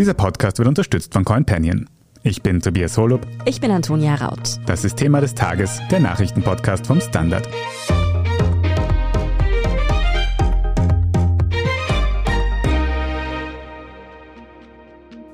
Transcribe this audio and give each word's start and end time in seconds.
Dieser 0.00 0.14
Podcast 0.14 0.56
wird 0.56 0.66
unterstützt 0.66 1.12
von 1.12 1.26
CoinPanion. 1.26 1.86
Ich 2.22 2.40
bin 2.40 2.62
Tobias 2.62 2.96
Holub. 2.96 3.26
Ich 3.44 3.60
bin 3.60 3.70
Antonia 3.70 4.14
Raut. 4.14 4.58
Das 4.64 4.82
ist 4.82 4.96
Thema 4.96 5.20
des 5.20 5.34
Tages, 5.34 5.78
der 5.90 6.00
Nachrichtenpodcast 6.00 6.86
vom 6.86 7.02
Standard. 7.02 7.46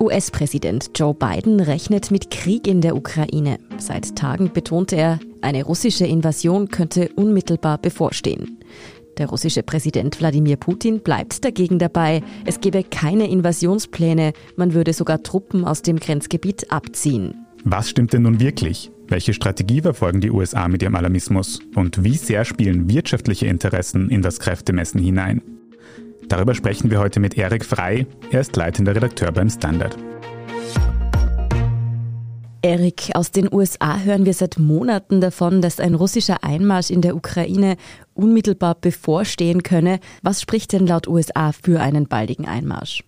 US-Präsident 0.01 0.91
Joe 0.97 1.15
Biden 1.15 1.61
rechnet 1.61 2.11
mit 2.11 2.33
Krieg 2.33 2.67
in 2.67 2.81
der 2.81 2.97
Ukraine. 2.97 3.61
Seit 3.79 4.17
Tagen 4.17 4.53
betonte 4.53 4.97
er, 4.97 5.21
eine 5.43 5.63
russische 5.63 6.07
Invasion 6.07 6.67
könnte 6.67 7.11
unmittelbar 7.15 7.79
bevorstehen. 7.79 8.56
Der 9.19 9.29
russische 9.29 9.63
Präsident 9.63 10.21
Wladimir 10.21 10.57
Putin 10.57 11.01
bleibt 11.01 11.45
dagegen 11.45 11.79
dabei, 11.79 12.23
es 12.45 12.61
gebe 12.61 12.85
keine 12.85 13.29
Invasionspläne, 13.31 14.33
man 14.57 14.75
würde 14.75 14.93
sogar 14.93 15.23
Truppen 15.23 15.65
aus 15.65 15.83
dem 15.83 15.99
Grenzgebiet 15.99 16.71
abziehen. 16.71 17.47
Was 17.65 17.89
stimmt 17.89 18.13
denn 18.13 18.23
nun 18.23 18.41
wirklich? 18.41 18.91
Welche 19.09 19.33
Strategie 19.33 19.81
verfolgen 19.81 20.21
die 20.21 20.31
USA 20.31 20.69
mit 20.69 20.83
ihrem 20.83 20.97
Alarmismus? 20.97 21.61
Und 21.75 22.05
wie 22.05 22.17
sehr 22.17 22.45
spielen 22.45 22.91
wirtschaftliche 22.91 23.47
Interessen 23.47 24.11
in 24.11 24.21
das 24.21 24.39
Kräftemessen 24.39 25.01
hinein? 25.01 25.43
Darüber 26.29 26.55
sprechen 26.55 26.91
wir 26.91 26.99
heute 26.99 27.21
mit 27.21 27.39
Erik 27.39 27.65
Frei. 27.65 28.07
Er 28.31 28.41
ist 28.41 28.57
leitender 28.57 28.95
Redakteur 28.95 29.33
beim 29.33 29.49
Standard. 29.49 29.97
Erik, 32.67 33.13
aus 33.15 33.31
den 33.31 33.49
USA 33.53 34.01
hören 34.01 34.27
wir 34.27 34.35
seit 34.35 34.59
Monaten 34.59 35.21
davon, 35.21 35.63
dass 35.63 35.79
ein 35.79 35.95
russischer 35.95 36.43
Einmarsch 36.43 36.91
in 36.91 37.01
der 37.01 37.15
Ukraine 37.15 37.77
unmittelbar 38.13 38.75
bevorstehen 38.75 39.63
könne. 39.63 40.01
Was 40.23 40.43
spricht 40.43 40.73
denn 40.73 40.85
laut 40.85 41.07
USA 41.07 41.53
für 41.53 41.81
einen 41.81 42.09
baldigen 42.09 42.45
Einmarsch? 42.45 43.05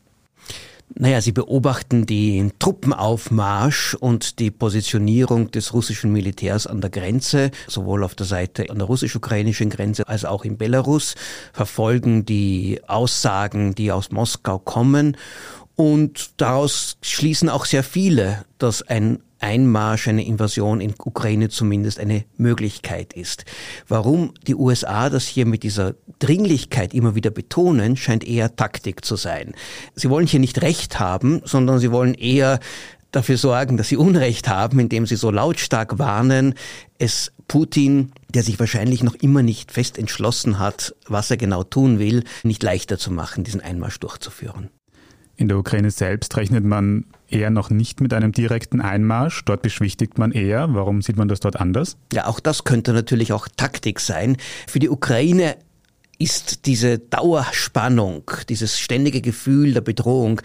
Naja, 0.95 1.21
sie 1.21 1.33
beobachten 1.33 2.07
den 2.07 2.53
Truppenaufmarsch 2.61 3.95
und 3.95 4.39
die 4.39 4.53
Positionierung 4.53 5.51
des 5.51 5.75
russischen 5.75 6.13
Militärs 6.13 6.69
an 6.69 6.81
der 6.81 6.91
Grenze, 6.91 7.51
sowohl 7.67 8.05
auf 8.05 8.15
der 8.15 8.27
Seite 8.27 8.71
an 8.71 8.79
der 8.79 8.87
russisch-ukrainischen 8.87 9.71
Grenze 9.71 10.07
als 10.07 10.25
auch 10.25 10.45
in 10.45 10.57
Belarus, 10.57 11.17
verfolgen 11.53 12.25
die 12.25 12.81
Aussagen, 12.87 13.75
die 13.75 13.91
aus 13.91 14.13
Moskau 14.13 14.61
kommen 14.61 15.17
und 15.79 16.31
daraus 16.39 16.97
schließen 17.03 17.49
auch 17.49 17.65
sehr 17.65 17.85
viele, 17.85 18.45
dass 18.59 18.83
ein 18.83 19.21
Einmarsch, 19.41 20.09
eine 20.09 20.27
Invasion 20.27 20.81
in 20.81 20.95
Ukraine 20.99 21.49
zumindest 21.49 21.99
eine 22.01 22.25
Möglichkeit 22.37 23.13
ist. 23.13 23.45
Warum 23.87 24.35
die 24.47 24.55
USA 24.55 25.11
das 25.11 25.27
hier 25.27 25.47
mit 25.47 25.63
dieser 25.63 25.95
Dringlichkeit 26.19 26.95
immer 26.95 27.15
wieder 27.15 27.31
betonen, 27.31 27.97
scheint 27.97 28.27
eher 28.27 28.57
Taktik 28.57 29.05
zu 29.05 29.17
sein. 29.17 29.55
Sie 29.95 30.11
wollen 30.11 30.27
hier 30.27 30.41
nicht 30.41 30.63
Recht 30.63 30.99
haben, 30.99 31.41
sondern 31.45 31.79
sie 31.79 31.93
wollen 31.93 32.15
eher 32.15 32.61
dafür 33.11 33.37
sorgen, 33.39 33.77
dass 33.77 33.89
sie 33.89 33.97
Unrecht 33.97 34.49
haben, 34.49 34.79
indem 34.79 35.07
sie 35.07 35.17
so 35.17 35.31
lautstark 35.31 35.99
warnen, 35.99 36.55
es 36.99 37.33
Putin, 37.47 38.13
der 38.35 38.43
sich 38.43 38.61
wahrscheinlich 38.61 39.03
noch 39.03 39.15
immer 39.15 39.43
nicht 39.43 39.73
fest 39.73 39.99
entschlossen 39.99 40.59
hat, 40.59 40.95
was 41.07 41.31
er 41.31 41.39
genau 41.39 41.65
tun 41.65 41.99
will, 41.99 42.25
nicht 42.43 42.63
leichter 42.63 42.99
zu 42.99 43.11
machen, 43.11 43.45
diesen 43.45 43.63
Einmarsch 43.63 43.99
durchzuführen. 44.01 44.69
In 45.37 45.49
der 45.49 45.57
Ukraine 45.57 45.91
selbst 45.91 46.37
rechnet 46.37 46.65
man 46.65 47.07
eher 47.29 47.51
noch 47.51 47.71
nicht 47.71 48.01
mit 48.01 48.13
einem 48.13 48.33
direkten 48.33 48.81
Einmarsch. 48.81 49.45
Dort 49.45 49.63
beschwichtigt 49.63 50.19
man 50.19 50.33
eher. 50.33 50.69
Warum 50.75 51.03
sieht 51.03 51.17
man 51.17 51.29
das 51.29 51.41
dort 51.41 51.57
anders? 51.57 51.97
Ja, 52.13 52.27
auch 52.27 52.41
das 52.41 52.65
könnte 52.65 52.93
natürlich 52.93 53.33
auch 53.33 53.49
Taktik 53.57 54.01
sein. 54.01 54.37
Für 54.67 54.79
die 54.79 54.89
Ukraine 54.89 55.57
ist 56.19 56.67
diese 56.67 56.99
Dauerspannung, 56.99 58.29
dieses 58.49 58.79
ständige 58.79 59.21
Gefühl 59.21 59.73
der 59.73 59.83
Bedrohung 59.83 60.41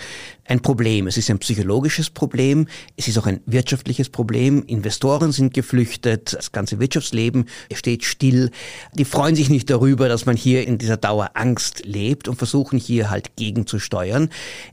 ein 0.46 0.60
Problem. 0.60 1.08
Es 1.08 1.18
ist 1.18 1.32
ein 1.32 1.40
psychologisches 1.40 2.12
Problem, 2.12 2.68
es 2.96 3.08
ist 3.08 3.18
auch 3.18 3.26
ein 3.26 3.40
wirtschaftliches 3.48 4.10
Problem. 4.10 4.64
Investoren 4.68 5.32
sind 5.32 5.52
geflüchtet, 5.54 6.34
das 6.34 6.52
ganze 6.52 6.80
Wirtschaftsleben 6.80 7.46
steht 7.74 8.04
still. 8.04 8.52
Die 8.94 9.06
freuen 9.06 9.36
sich 9.36 9.50
nicht 9.50 9.70
darüber, 9.72 10.08
dass 10.08 10.28
man 10.28 10.38
hier 10.38 10.68
in 10.68 10.78
dieser 10.78 10.98
Dauerangst 10.98 11.86
lebt 11.86 12.28
und 12.28 12.36
versuchen 12.36 12.78
hier 12.78 13.10
halt 13.10 13.36
gegenzusteuern. 13.36 14.30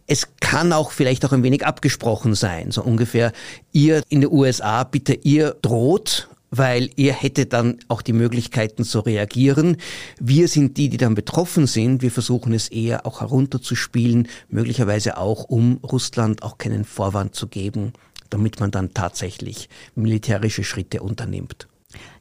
Es 0.07 0.29
kann 0.41 0.73
auch 0.75 0.91
vielleicht 0.93 1.25
auch 1.25 1.33
ein 1.33 1.43
wenig 1.43 1.65
abgesprochen 1.65 2.35
sein, 2.35 2.73
so 2.73 2.83
ungefähr, 2.83 3.33
ihr 3.73 4.03
in 4.11 4.21
den 4.21 4.31
USA, 4.31 4.85
bitte 4.85 5.15
ihr 5.15 5.57
droht 5.63 6.29
weil 6.51 6.91
ihr 6.97 7.13
hättet 7.13 7.53
dann 7.53 7.79
auch 7.89 8.03
die 8.03 8.13
Möglichkeiten 8.13 8.85
zu 8.85 9.01
reagieren. 9.01 9.77
Wir 10.19 10.49
sind 10.49 10.77
die, 10.77 10.89
die 10.89 10.97
dann 10.97 11.15
betroffen 11.15 11.67
sind. 11.67 12.03
Wir 12.03 12.11
versuchen 12.11 12.53
es 12.53 12.69
eher 12.69 13.07
auch 13.07 13.21
herunterzuspielen, 13.21 14.29
möglicherweise 14.49 15.17
auch, 15.17 15.45
um 15.45 15.79
Russland 15.83 16.43
auch 16.43 16.59
keinen 16.59 16.85
Vorwand 16.85 17.35
zu 17.35 17.47
geben, 17.47 17.93
damit 18.29 18.61
man 18.61 18.71
dann 18.71 18.95
tatsächlich 18.95 19.69
militärische 19.95 20.65
Schritte 20.65 21.03
unternimmt. 21.03 21.69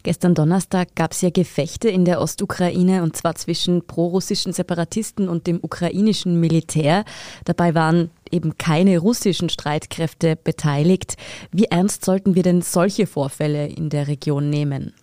Gestern 0.03 0.33
Donnerstag 0.33 0.95
gab 0.95 1.11
es 1.11 1.21
ja 1.21 1.29
Gefechte 1.29 1.89
in 1.89 2.05
der 2.05 2.21
Ostukraine 2.21 3.03
und 3.03 3.15
zwar 3.15 3.35
zwischen 3.35 3.85
prorussischen 3.85 4.53
Separatisten 4.53 5.27
und 5.27 5.45
dem 5.45 5.59
ukrainischen 5.61 6.39
Militär. 6.39 7.03
Dabei 7.45 7.75
waren 7.75 8.09
eben 8.31 8.57
keine 8.57 8.97
russischen 8.99 9.49
Streitkräfte 9.49 10.35
beteiligt. 10.35 11.17
Wie 11.51 11.65
ernst 11.65 12.05
sollten 12.05 12.35
wir 12.35 12.43
denn 12.43 12.61
solche 12.61 13.07
Vorfälle 13.07 13.67
in 13.67 13.89
der 13.89 14.07
Region 14.07 14.49
nehmen? 14.49 14.93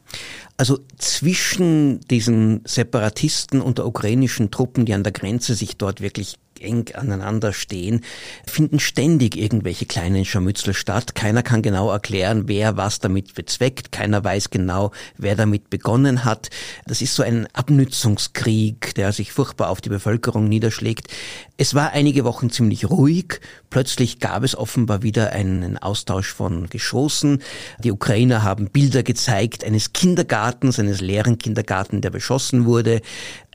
Also 0.57 0.79
zwischen 0.97 2.01
diesen 2.09 2.63
Separatisten 2.65 3.61
und 3.61 3.79
der 3.79 3.87
ukrainischen 3.87 4.51
Truppen, 4.51 4.87
die 4.87 4.95
an 4.95 5.03
der 5.03 5.13
Grenze 5.13 5.55
sich 5.55 5.77
dort 5.77 6.01
wirklich 6.01 6.37
eng 6.61 6.95
aneinander 6.95 7.53
stehen, 7.53 8.03
finden 8.47 8.81
ständig 8.81 9.37
irgendwelche 9.37 9.87
kleinen 9.87 10.25
Scharmützel 10.25 10.75
statt. 10.75 11.15
Keiner 11.15 11.43
kann 11.43 11.63
genau 11.63 11.91
erklären, 11.91 12.45
wer 12.47 12.77
was 12.77 12.99
damit 12.99 13.35
bezweckt. 13.35 13.93
Keiner 13.93 14.23
weiß 14.23 14.51
genau, 14.51 14.93
wer 15.17 15.37
damit 15.37 15.71
begonnen 15.71 16.25
hat. 16.25 16.51
Das 16.87 17.03
ist 17.03 17.15
so 17.15 17.23
ein 17.23 17.47
Abnützungskrieg, 17.53 18.95
der 18.95 19.13
sich 19.13 19.33
furchtbar 19.33 19.71
auf 19.71 19.81
die 19.81 19.89
Bevölkerung 19.89 20.49
niederschlägt. 20.49 21.09
Es 21.57 21.75
war 21.75 21.93
einige 21.93 22.25
Wochen 22.25 22.51
ziemlich 22.51 22.89
ruhig. 22.89 23.41
Plötzlich 23.71 24.21
gab 24.21 24.43
es 24.43 24.57
offenbar 24.57 25.03
wieder 25.03 25.33
einen 25.33 25.79
Austausch 25.79 26.33
von 26.33 26.69
Geschossen. 26.69 27.43
Die 27.83 27.93
Ukrainer 27.93 28.43
haben 28.43 28.71
Bilder 28.71 29.03
gezeigt 29.03 29.65
eines 29.65 29.93
Kindergartens, 29.93 30.79
eines 30.79 31.01
leeren 31.01 31.39
Kindergarten, 31.39 32.01
der 32.01 32.11
beschossen 32.11 32.67
wurde. 32.67 33.01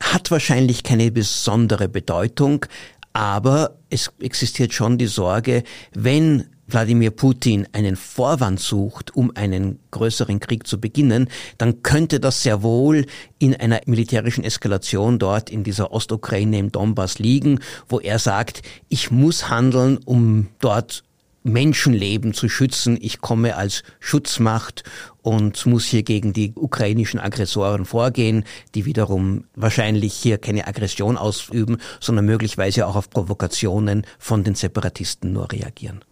Hat 0.02 0.32
wahrscheinlich 0.32 0.84
keine 0.84 1.12
besondere 1.12 1.88
Bedeutung. 1.88 2.66
Aber 3.14 3.78
es 3.90 4.12
existiert 4.20 4.74
schon 4.74 4.98
die 4.98 5.08
Sorge, 5.08 5.64
wenn 5.94 6.46
Wladimir 6.68 7.12
Putin 7.12 7.68
einen 7.74 7.96
Vorwand 7.96 8.60
sucht, 8.60 9.16
um 9.16 9.32
einen 9.36 9.80
größeren 9.92 10.40
Krieg 10.40 10.66
zu 10.66 10.80
beginnen, 10.80 11.30
dann 11.58 11.84
könnte 11.84 12.20
das 12.20 12.44
sehr 12.44 12.64
wohl 12.64 13.06
in 13.40 13.56
einer 13.56 13.82
militärischen 13.86 14.44
Eskalation 14.44 15.20
dort 15.20 15.50
in 15.50 15.64
dieser 15.64 15.92
Ostukraine 15.92 16.58
im 16.58 16.72
Donbass 16.72 17.20
liegen, 17.20 17.60
wo 17.90 18.00
er 18.00 18.20
sagt, 18.20 18.62
ich 18.88 19.12
muss 19.12 19.50
handeln, 19.50 19.98
um 20.06 20.48
dort 20.60 21.04
Menschenleben 21.44 22.34
zu 22.34 22.50
schützen. 22.50 22.98
Ich 23.02 23.22
komme 23.22 23.56
als 23.56 23.84
Schutzmacht 24.00 24.84
und 25.22 25.66
muss 25.66 25.86
hier 25.86 26.04
gegen 26.04 26.34
die 26.34 26.54
ukrainischen 26.56 27.20
Aggressoren 27.20 27.86
vorgehen, 27.86 28.44
die 28.76 28.86
wiederum 28.86 29.46
wahrscheinlich 29.56 30.14
hier 30.14 30.38
keine 30.38 30.68
Aggression 30.68 31.18
ausüben, 31.18 31.78
sondern 32.00 32.26
möglicherweise 32.26 32.88
auch 32.88 32.96
auf 32.96 33.10
Provokationen 33.10 34.06
von 34.20 34.44
den 34.44 34.56
Separatisten 34.56 35.34
nur 35.34 35.52
reagieren. 35.52 36.04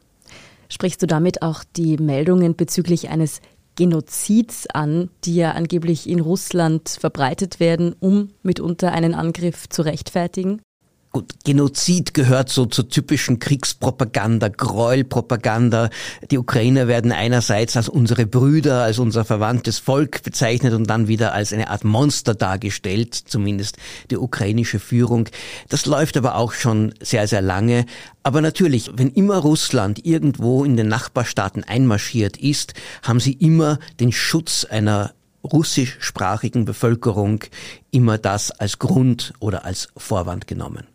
Sprichst 0.69 1.01
du 1.01 1.07
damit 1.07 1.41
auch 1.41 1.63
die 1.75 1.97
Meldungen 1.97 2.56
bezüglich 2.56 3.09
eines 3.09 3.41
Genozids 3.75 4.68
an, 4.68 5.09
die 5.23 5.35
ja 5.35 5.53
angeblich 5.53 6.07
in 6.07 6.19
Russland 6.19 6.89
verbreitet 6.89 7.59
werden, 7.59 7.95
um 8.00 8.29
mitunter 8.44 8.91
einen 8.91 9.13
Angriff 9.13 9.69
zu 9.69 9.84
rechtfertigen? 9.84 10.62
Gut, 11.12 11.34
Genozid 11.44 12.14
gehört 12.14 12.50
so 12.50 12.68
zur 12.68 12.88
typischen 12.88 13.39
Kriegspropaganda, 13.39 14.50
Gräuelpropaganda. 14.50 15.89
Die 16.30 16.38
Ukrainer 16.38 16.88
werden 16.88 17.12
einerseits 17.12 17.75
als 17.75 17.89
unsere 17.89 18.28
Brüder, 18.28 18.83
als 18.83 19.00
unser 19.00 19.25
verwandtes 19.25 19.80
Volk 19.80 20.22
bezeichnet 20.22 20.75
und 20.75 20.88
dann 20.88 21.07
wieder 21.07 21.33
als 21.33 21.51
eine 21.51 21.72
Art 21.72 21.83
Monster 21.83 22.36
dargestellt, 22.36 23.16
zumindest 23.16 23.78
die 24.12 24.18
ukrainische 24.18 24.78
Führung. 24.78 25.30
Das 25.68 25.88
läuft 25.88 26.16
aber 26.16 26.36
auch 26.36 26.54
schon 26.54 26.94
sehr, 27.01 27.28
sehr 27.28 27.42
lange. 27.42 27.88
Aber 28.22 28.42
natürlich, 28.42 28.92
wenn 28.94 29.10
immer 29.10 29.38
Russland 29.38 30.06
irgendwo 30.06 30.63
in 30.63 30.78
den 30.78 30.89
Nachbarstaaten 30.89 31.63
einmarschiert 31.63 32.38
ist, 32.38 32.75
haben 33.01 33.19
sie 33.19 33.33
immer 33.33 33.80
den 34.00 34.12
Schutz 34.12 34.63
einer 34.63 35.16
russischsprachigen 35.44 36.66
Bevölkerung 36.66 37.45
immer 37.89 38.19
das 38.19 38.51
als 38.51 38.78
Grund 38.78 39.33
oder 39.39 39.66
als 39.66 39.88
Vorwand 39.98 40.45
genommen. 40.45 40.86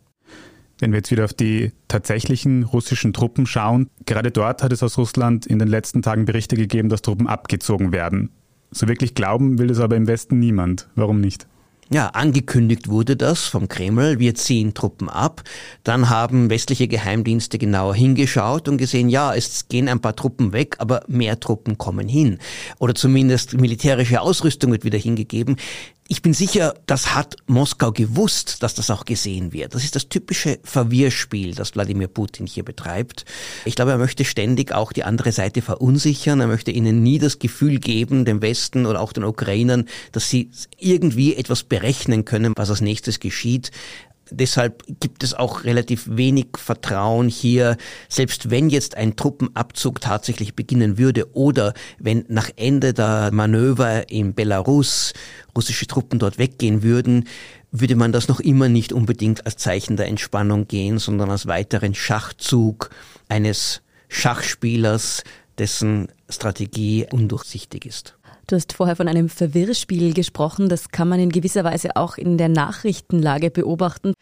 Wenn 0.79 0.93
wir 0.93 0.99
jetzt 0.99 1.11
wieder 1.11 1.25
auf 1.25 1.35
die 1.35 1.73
tatsächlichen 1.89 2.65
russischen 2.65 3.13
Truppen 3.13 3.47
schauen, 3.47 3.89
gerade 4.07 4.31
dort 4.31 4.63
hat 4.63 4.73
es 4.73 4.83
aus 4.83 4.99
Russland 4.99 5.47
in 5.47 5.59
den 5.59 5.69
letzten 5.69 6.03
Tagen 6.03 6.25
Berichte 6.25 6.57
gegeben, 6.57 6.89
dass 6.89 7.03
Truppen 7.03 7.29
abgezogen 7.29 7.93
werden. 7.93 8.31
So 8.71 8.89
wirklich 8.89 9.15
glauben 9.15 9.59
will 9.59 9.71
es 9.71 9.79
aber 9.79 9.97
im 9.97 10.09
Westen 10.09 10.41
niemand. 10.41 10.89
Warum 10.97 11.21
nicht? 11.21 11.47
Ja, 11.91 12.09
angekündigt 12.09 12.89
wurde 12.89 13.15
das 13.15 13.45
vom 13.45 13.69
Kreml, 13.69 14.19
wir 14.19 14.35
ziehen 14.35 14.73
Truppen 14.73 15.11
ab. 15.11 15.43
Dann 15.85 16.09
haben 16.09 16.49
westliche 16.49 16.89
Geheimdienste 16.89 17.59
genauer 17.59 17.95
hingeschaut 17.95 18.69
und 18.69 18.79
gesehen, 18.79 19.11
ja, 19.11 19.35
es 19.35 19.69
gehen 19.69 19.89
ein 19.89 20.01
paar 20.01 20.17
Truppen 20.17 20.53
weg, 20.55 20.77
aber 20.79 21.03
mehr 21.09 21.39
Truppen 21.39 21.77
kommen 21.77 22.09
hin. 22.09 22.39
Oder 22.79 22.95
zumindest 22.95 23.61
militärische 23.61 24.23
Ausrüstung 24.23 24.73
wird 24.73 24.85
wieder 24.85 24.99
hingegeben. 24.99 25.57
Ich 26.07 26.21
bin 26.21 26.35
sicher, 26.35 26.75
das 26.85 27.15
hat 27.15 27.37
Moskau 27.47 27.91
gewusst, 27.91 28.63
dass 28.63 28.75
das 28.75 28.91
auch 28.91 29.07
gesehen 29.07 29.55
wird. 29.55 29.75
Das 29.75 29.85
ist 29.85 29.97
das 29.97 30.11
typische 30.11 30.59
Verwirrspiel, 30.63 31.55
das 31.55 31.75
Wladimir 31.75 32.09
Putin 32.09 32.47
hier 32.47 32.63
betreibt. 32.63 33.25
Ich 33.65 33.75
glaube, 33.75 33.93
er 33.93 33.99
möchte 33.99 34.27
ständig 34.27 34.73
auch 34.73 34.93
die 34.93 35.05
andere 35.05 35.33
Seite 35.33 35.63
verunsichern. 35.63 36.41
Er 36.41 36.47
möchte 36.47 36.73
ihnen 36.73 37.03
nie 37.03 37.19
das 37.19 37.39
Gefühl 37.39 37.79
geben, 37.79 38.27
dem 38.27 38.43
Westen 38.43 38.85
oder 38.85 39.01
auch 39.01 39.15
den 39.15 39.25
Ukrainern, 39.25 39.89
dass 40.13 40.29
sie 40.29 40.51
irgendwie 40.79 41.37
etwas 41.37 41.63
berechnen 41.63 42.27
können, 42.27 42.53
was 42.55 42.69
als 42.69 42.83
nächstes 42.83 43.19
geschieht. 43.19 43.71
Deshalb 44.31 44.83
gibt 45.01 45.23
es 45.23 45.35
auch 45.35 45.65
relativ 45.65 46.07
wenig 46.11 46.47
Vertrauen 46.57 47.29
hier, 47.29 47.77
selbst 48.09 48.51
wenn 48.51 48.71
jetzt 48.71 48.97
ein 48.97 49.17
Truppenabzug 49.17 50.01
tatsächlich 50.01 50.55
beginnen 50.55 50.97
würde 50.97 51.35
oder 51.35 51.75
wenn 51.99 52.25
nach 52.29 52.51
Ende 52.57 52.95
der 52.95 53.31
Manöver 53.33 54.11
in 54.11 54.35
Belarus 54.35 55.13
russische 55.55 55.87
Truppen 55.87 56.19
dort 56.19 56.39
weggehen 56.39 56.83
würden, 56.83 57.29
würde 57.71 57.97
man 57.97 58.13
das 58.13 58.29
noch 58.29 58.41
immer 58.41 58.69
nicht 58.69 58.93
unbedingt 58.93 59.45
als 59.47 59.57
Zeichen 59.57 59.97
der 59.97 60.07
Entspannung 60.07 60.69
gehen, 60.69 60.99
sondern 60.99 61.31
als 61.31 61.47
weiteren 61.47 61.95
Schachzug 61.95 62.91
eines 63.29 63.83
Schachspielers, 64.09 65.25
dessen 65.59 66.09
Strategie 66.29 67.07
undurchsichtig 67.11 67.85
ist. 67.85 68.17
Du 68.47 68.57
hast 68.57 68.73
vorher 68.75 68.97
von 68.97 69.09
einem 69.09 69.29
Verwirrspiel 69.29 70.13
gesprochen. 70.13 70.69
Das 70.69 70.91
kann 70.91 71.09
man 71.09 71.21
in 71.21 71.31
gewisser 71.31 71.65
Weise 71.65 71.97
auch 71.97 72.19
in 72.19 72.37
der 72.37 72.49
Nachrichtenlage 72.49 73.51
beobachten. 73.51 74.13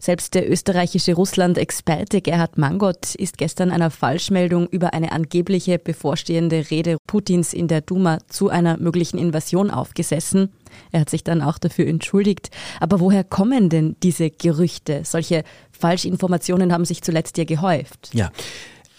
Selbst 0.00 0.34
der 0.34 0.48
österreichische 0.48 1.14
Russland-Experte 1.14 2.20
Gerhard 2.20 2.56
Mangot 2.56 3.16
ist 3.16 3.36
gestern 3.36 3.72
einer 3.72 3.90
Falschmeldung 3.90 4.68
über 4.68 4.94
eine 4.94 5.10
angebliche 5.10 5.78
bevorstehende 5.78 6.70
Rede 6.70 6.98
Putins 7.08 7.52
in 7.52 7.66
der 7.66 7.80
Duma 7.80 8.18
zu 8.28 8.48
einer 8.48 8.78
möglichen 8.78 9.18
Invasion 9.18 9.70
aufgesessen. 9.70 10.52
Er 10.92 11.00
hat 11.00 11.10
sich 11.10 11.24
dann 11.24 11.42
auch 11.42 11.58
dafür 11.58 11.88
entschuldigt. 11.88 12.50
Aber 12.78 13.00
woher 13.00 13.24
kommen 13.24 13.70
denn 13.70 13.96
diese 14.04 14.30
Gerüchte? 14.30 15.00
Solche 15.04 15.42
Falschinformationen 15.72 16.72
haben 16.72 16.84
sich 16.84 17.02
zuletzt 17.02 17.36
ja 17.36 17.44
gehäuft. 17.44 18.10
Ja. 18.12 18.30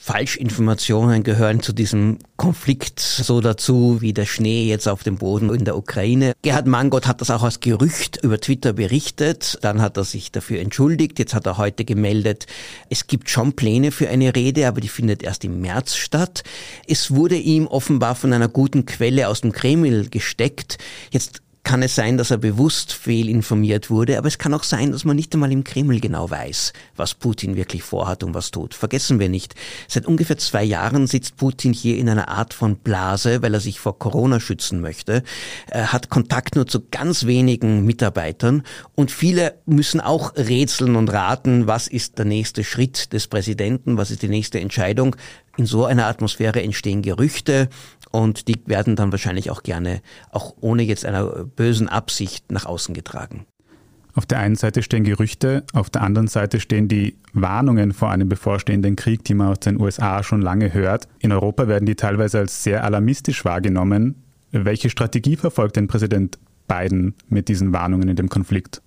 Falschinformationen 0.10 1.22
gehören 1.22 1.62
zu 1.62 1.72
diesem 1.72 2.18
Konflikt 2.36 3.00
so 3.00 3.42
dazu 3.42 4.02
wie 4.02 4.12
der 4.12 4.26
Schnee 4.26 4.68
jetzt 4.68 4.88
auf 4.88 5.04
dem 5.04 5.20
Boden 5.20 5.54
in 5.54 5.66
der 5.66 5.78
Ukraine. 5.78 6.34
Gerhard 6.42 6.66
Mangot 6.66 7.06
hat 7.06 7.22
das 7.22 7.30
auch 7.30 7.44
als 7.44 7.60
Gerücht 7.60 8.18
über 8.24 8.42
Twitter 8.42 8.74
berichtet, 8.74 9.60
dann 9.62 9.84
hat 9.84 9.98
er 9.98 10.04
sich 10.04 10.32
dafür 10.32 10.62
entschuldigt, 10.62 11.20
jetzt 11.20 11.36
hat 11.36 11.46
er 11.46 11.60
heute 11.60 11.86
gemeldet, 11.86 12.48
es 12.90 13.06
gibt 13.06 13.30
schon 13.30 13.54
Pläne 13.54 13.92
für 13.92 14.10
eine 14.10 14.36
Rede, 14.36 14.68
aber 14.68 14.82
die 14.82 14.88
findet 14.88 15.22
erst 15.22 15.46
im 15.46 15.62
März 15.62 15.96
statt. 15.96 16.42
Es 16.88 17.12
wurde 17.12 17.36
ihm 17.36 17.68
offenbar 17.68 18.16
von 18.16 18.34
einer 18.34 18.48
guten 18.48 18.88
Quelle 18.88 19.28
aus 19.28 19.42
dem 19.42 19.52
Kreml 19.52 20.10
gesteckt. 20.10 20.80
Jetzt 21.12 21.44
kann 21.64 21.84
es 21.84 21.96
sein, 21.96 22.18
dass 22.18 22.32
er 22.32 22.38
bewusst 22.38 22.94
fehlinformiert 22.94 23.90
wurde, 23.90 24.18
aber 24.18 24.28
es 24.28 24.38
kann 24.38 24.54
auch 24.54 24.64
sein, 24.64 24.92
dass 24.92 25.06
man 25.06 25.16
nicht 25.16 25.34
einmal 25.34 25.52
im 25.52 25.64
Kreml 25.64 26.00
genau 26.00 26.30
weiß, 26.30 26.74
was 26.96 27.14
Putin 27.14 27.56
wirklich 27.56 27.84
vorhat 27.84 28.24
und 28.24 28.34
was 28.34 28.52
tut. 28.52 28.74
Vergessen 28.74 29.20
wir 29.20 29.30
nicht, 29.30 29.56
seit 29.88 30.06
ungefähr 30.06 30.38
zwei 30.38 30.64
Jahren 30.64 31.06
sitzt 31.06 31.38
Putin 31.38 31.74
hier 31.74 31.98
in 31.98 32.10
einer 32.10 32.30
Art 32.30 32.54
von 32.54 32.78
Blase, 32.78 33.42
weil 33.42 33.54
er 33.54 33.60
sich 33.60 33.80
vor 33.80 34.00
Corona 34.00 34.40
schützen 34.40 34.80
möchte. 34.80 35.24
Er 35.68 35.94
hat 35.94 36.10
Kontakt 36.10 36.56
nur 36.56 36.66
zu 36.66 36.82
ganz 36.90 37.26
wenigen 37.26 37.86
Mitarbeitern 37.86 38.64
und 38.96 39.12
viele 39.12 39.56
müssen 39.66 40.02
auch 40.02 40.36
rätseln 40.36 40.96
und 40.96 41.10
raten, 41.10 41.68
was 41.68 41.88
ist 41.88 42.18
der 42.18 42.26
nächste 42.26 42.64
Schritt 42.64 43.14
des 43.14 43.28
Präsidenten, 43.28 43.98
was 43.98 44.12
ist 44.12 44.22
die 44.22 44.30
nächste 44.30 44.60
Entscheidung. 44.60 45.16
In 45.58 45.66
so 45.66 45.84
einer 45.84 46.08
Atmosphäre 46.08 46.64
entstehen 46.64 47.02
Gerüchte 47.02 47.68
und 48.12 48.48
die 48.48 48.56
werden 48.66 48.96
dann 48.96 49.12
wahrscheinlich 49.12 49.52
auch 49.52 49.64
gerne, 49.64 50.02
auch 50.32 50.56
ohne 50.62 50.84
jetzt 50.84 51.06
einer 51.06 51.26
bösen 51.26 51.90
Absicht, 51.90 52.52
nach 52.52 52.66
außen 52.66 52.94
getragen. 52.94 53.46
Auf 54.16 54.26
der 54.26 54.40
einen 54.40 54.56
Seite 54.56 54.84
stehen 54.84 55.04
Gerüchte, 55.04 55.64
auf 55.74 55.90
der 55.90 56.02
anderen 56.02 56.28
Seite 56.28 56.60
stehen 56.60 56.88
die 56.88 57.16
Warnungen 57.34 57.94
vor 57.94 58.10
einem 58.10 58.28
bevorstehenden 58.28 58.96
Krieg, 58.96 59.24
die 59.24 59.34
man 59.34 59.50
aus 59.50 59.60
den 59.60 59.80
USA 59.80 60.24
schon 60.24 60.42
lange 60.42 60.74
hört. 60.74 61.08
In 61.20 61.32
Europa 61.32 61.68
werden 61.68 61.86
die 61.86 61.96
teilweise 61.96 62.40
als 62.40 62.64
sehr 62.64 62.84
alarmistisch 62.84 63.46
wahrgenommen. 63.46 64.16
Welche 64.52 64.90
Strategie 64.90 65.36
verfolgt 65.36 65.76
denn 65.76 65.88
Präsident 65.88 66.40
Biden 66.68 67.14
mit 67.30 67.48
diesen 67.48 67.72
Warnungen 67.72 68.10
in 68.10 68.16
dem 68.16 68.30
Konflikt? 68.30 68.82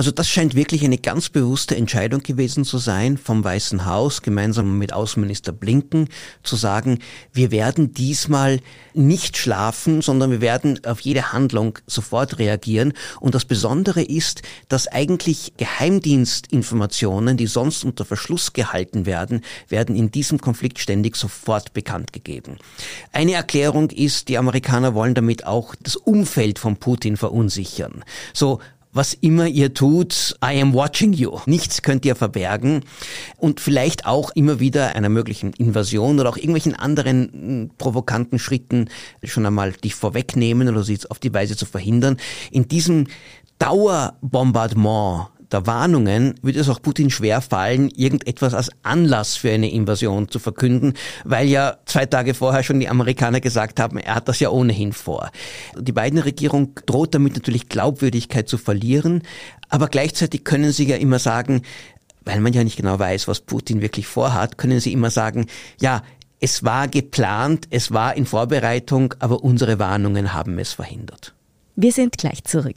Also 0.00 0.12
das 0.12 0.28
scheint 0.28 0.54
wirklich 0.54 0.84
eine 0.84 0.98
ganz 0.98 1.28
bewusste 1.28 1.74
Entscheidung 1.74 2.22
gewesen 2.22 2.64
zu 2.64 2.78
sein 2.78 3.18
vom 3.18 3.42
Weißen 3.42 3.84
Haus 3.84 4.22
gemeinsam 4.22 4.78
mit 4.78 4.92
Außenminister 4.92 5.50
Blinken 5.50 6.08
zu 6.44 6.54
sagen, 6.54 7.00
wir 7.32 7.50
werden 7.50 7.94
diesmal 7.94 8.60
nicht 8.94 9.36
schlafen, 9.36 10.00
sondern 10.00 10.30
wir 10.30 10.40
werden 10.40 10.84
auf 10.84 11.00
jede 11.00 11.32
Handlung 11.32 11.80
sofort 11.88 12.38
reagieren. 12.38 12.92
Und 13.18 13.34
das 13.34 13.44
Besondere 13.44 14.00
ist, 14.02 14.42
dass 14.68 14.86
eigentlich 14.86 15.54
Geheimdienstinformationen, 15.56 17.36
die 17.36 17.48
sonst 17.48 17.84
unter 17.84 18.04
Verschluss 18.04 18.52
gehalten 18.52 19.04
werden, 19.04 19.42
werden 19.68 19.96
in 19.96 20.12
diesem 20.12 20.40
Konflikt 20.40 20.78
ständig 20.78 21.16
sofort 21.16 21.72
bekannt 21.72 22.12
gegeben. 22.12 22.58
Eine 23.12 23.32
Erklärung 23.32 23.90
ist, 23.90 24.28
die 24.28 24.38
Amerikaner 24.38 24.94
wollen 24.94 25.14
damit 25.14 25.44
auch 25.44 25.74
das 25.82 25.96
Umfeld 25.96 26.60
von 26.60 26.76
Putin 26.76 27.16
verunsichern. 27.16 28.04
So 28.32 28.60
was 28.98 29.14
immer 29.14 29.46
ihr 29.46 29.74
tut, 29.74 30.36
I 30.44 30.60
am 30.60 30.74
watching 30.74 31.12
you. 31.12 31.38
Nichts 31.46 31.82
könnt 31.82 32.04
ihr 32.04 32.16
verbergen 32.16 32.84
und 33.36 33.60
vielleicht 33.60 34.06
auch 34.06 34.30
immer 34.30 34.58
wieder 34.58 34.96
einer 34.96 35.08
möglichen 35.08 35.52
Invasion 35.52 36.18
oder 36.18 36.28
auch 36.28 36.36
irgendwelchen 36.36 36.74
anderen 36.74 37.30
hm, 37.32 37.70
provokanten 37.78 38.40
Schritten 38.40 38.88
schon 39.22 39.46
einmal 39.46 39.70
dich 39.70 39.94
vorwegnehmen 39.94 40.68
oder 40.68 40.82
sie 40.82 40.98
auf 41.10 41.20
die 41.20 41.32
Weise 41.32 41.56
zu 41.56 41.64
verhindern. 41.64 42.16
In 42.50 42.66
diesem 42.66 43.06
Dauerbombardement 43.60 45.28
der 45.52 45.66
Warnungen 45.66 46.34
würde 46.42 46.60
es 46.60 46.68
auch 46.68 46.82
Putin 46.82 47.10
schwer 47.10 47.40
fallen, 47.40 47.90
irgendetwas 47.90 48.54
als 48.54 48.70
Anlass 48.82 49.36
für 49.36 49.50
eine 49.50 49.70
Invasion 49.70 50.28
zu 50.28 50.38
verkünden, 50.38 50.94
weil 51.24 51.48
ja 51.48 51.78
zwei 51.86 52.06
Tage 52.06 52.34
vorher 52.34 52.62
schon 52.62 52.80
die 52.80 52.88
Amerikaner 52.88 53.40
gesagt 53.40 53.80
haben, 53.80 53.98
er 53.98 54.16
hat 54.16 54.28
das 54.28 54.40
ja 54.40 54.50
ohnehin 54.50 54.92
vor. 54.92 55.30
Die 55.78 55.92
beiden 55.92 56.18
Regierung 56.18 56.74
droht 56.86 57.14
damit 57.14 57.34
natürlich 57.34 57.68
Glaubwürdigkeit 57.68 58.48
zu 58.48 58.58
verlieren, 58.58 59.22
aber 59.68 59.88
gleichzeitig 59.88 60.44
können 60.44 60.72
sie 60.72 60.86
ja 60.86 60.96
immer 60.96 61.18
sagen, 61.18 61.62
weil 62.24 62.40
man 62.40 62.52
ja 62.52 62.62
nicht 62.62 62.76
genau 62.76 62.98
weiß, 62.98 63.26
was 63.26 63.40
Putin 63.40 63.80
wirklich 63.80 64.06
vorhat, 64.06 64.58
können 64.58 64.80
sie 64.80 64.92
immer 64.92 65.10
sagen, 65.10 65.46
ja, 65.80 66.02
es 66.40 66.62
war 66.62 66.86
geplant, 66.88 67.66
es 67.70 67.92
war 67.92 68.16
in 68.16 68.26
Vorbereitung, 68.26 69.14
aber 69.18 69.42
unsere 69.42 69.78
Warnungen 69.78 70.34
haben 70.34 70.58
es 70.58 70.72
verhindert. 70.72 71.34
Wir 71.74 71.92
sind 71.92 72.18
gleich 72.18 72.44
zurück. 72.44 72.76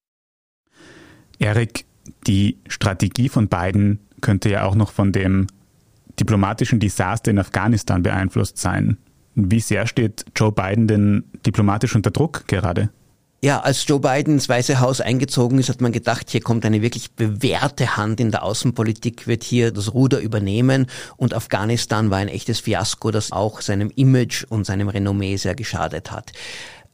Erik, 1.41 1.85
die 2.27 2.57
Strategie 2.67 3.27
von 3.27 3.47
Biden 3.47 3.99
könnte 4.21 4.49
ja 4.49 4.63
auch 4.63 4.75
noch 4.75 4.91
von 4.91 5.11
dem 5.11 5.47
diplomatischen 6.19 6.79
Desaster 6.79 7.31
in 7.31 7.39
Afghanistan 7.39 8.03
beeinflusst 8.03 8.59
sein. 8.59 8.97
Wie 9.33 9.59
sehr 9.59 9.87
steht 9.87 10.25
Joe 10.35 10.51
Biden 10.51 10.87
denn 10.87 11.23
diplomatisch 11.45 11.95
unter 11.95 12.11
Druck 12.11 12.47
gerade? 12.47 12.89
Ja, 13.43 13.61
als 13.61 13.87
Joe 13.87 13.99
Biden 13.99 14.35
ins 14.35 14.49
Weiße 14.49 14.79
Haus 14.79 15.01
eingezogen 15.01 15.57
ist, 15.57 15.69
hat 15.69 15.81
man 15.81 15.91
gedacht, 15.91 16.29
hier 16.29 16.41
kommt 16.41 16.63
eine 16.63 16.83
wirklich 16.83 17.13
bewährte 17.13 17.97
Hand 17.97 18.19
in 18.19 18.29
der 18.29 18.43
Außenpolitik, 18.43 19.25
wird 19.25 19.43
hier 19.43 19.71
das 19.71 19.95
Ruder 19.95 20.19
übernehmen. 20.19 20.85
Und 21.17 21.33
Afghanistan 21.33 22.11
war 22.11 22.19
ein 22.19 22.27
echtes 22.27 22.59
Fiasko, 22.59 23.09
das 23.09 23.31
auch 23.31 23.61
seinem 23.61 23.89
Image 23.95 24.43
und 24.47 24.67
seinem 24.67 24.89
Renommee 24.89 25.37
sehr 25.37 25.55
geschadet 25.55 26.11
hat. 26.11 26.33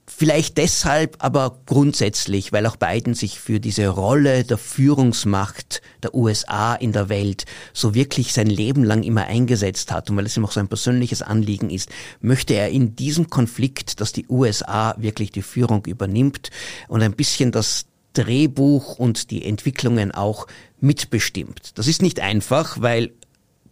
Vielleicht 0.10 0.58
deshalb, 0.58 1.18
aber 1.20 1.60
grundsätzlich, 1.66 2.54
weil 2.54 2.66
auch 2.66 2.78
Biden 2.78 3.14
sich 3.14 3.42
für 3.42 3.60
diese 3.60 3.90
Rolle 3.90 4.46
der 4.46 4.58
Führungsmacht 4.58 5.82
der 6.02 6.16
USA 6.16 6.76
in 6.76 6.94
der 6.94 7.10
Welt 7.10 7.44
so 7.74 7.94
wirklich 7.94 8.32
sein 8.32 8.48
Leben 8.48 8.86
lang 8.86 9.04
immer 9.04 9.26
eingesetzt 9.26 9.92
hat 9.92 10.10
und 10.10 10.16
weil 10.16 10.26
es 10.26 10.38
ihm 10.38 10.46
auch 10.46 10.54
sein 10.54 10.70
persönliches 10.70 11.22
Anliegen 11.22 11.70
ist, 11.70 11.90
möchte 12.22 12.54
er 12.54 12.70
in 12.70 12.96
diesem 12.96 13.30
Konflikt, 13.30 14.00
dass 14.00 14.14
die 14.14 14.26
USA 14.30 14.96
wirklich 14.98 15.32
die 15.32 15.42
Führung 15.42 15.86
übernimmt 15.86 16.52
und 16.88 17.02
ein 17.04 17.14
bisschen 17.14 17.52
das 17.52 17.86
Drehbuch 18.14 18.98
und 18.98 19.30
die 19.30 19.46
Entwicklungen 19.46 20.14
auch 20.14 20.48
mitbestimmt. 20.80 21.78
Das 21.78 21.88
ist 21.88 22.02
nicht 22.02 22.22
einfach, 22.22 22.82
weil 22.82 23.12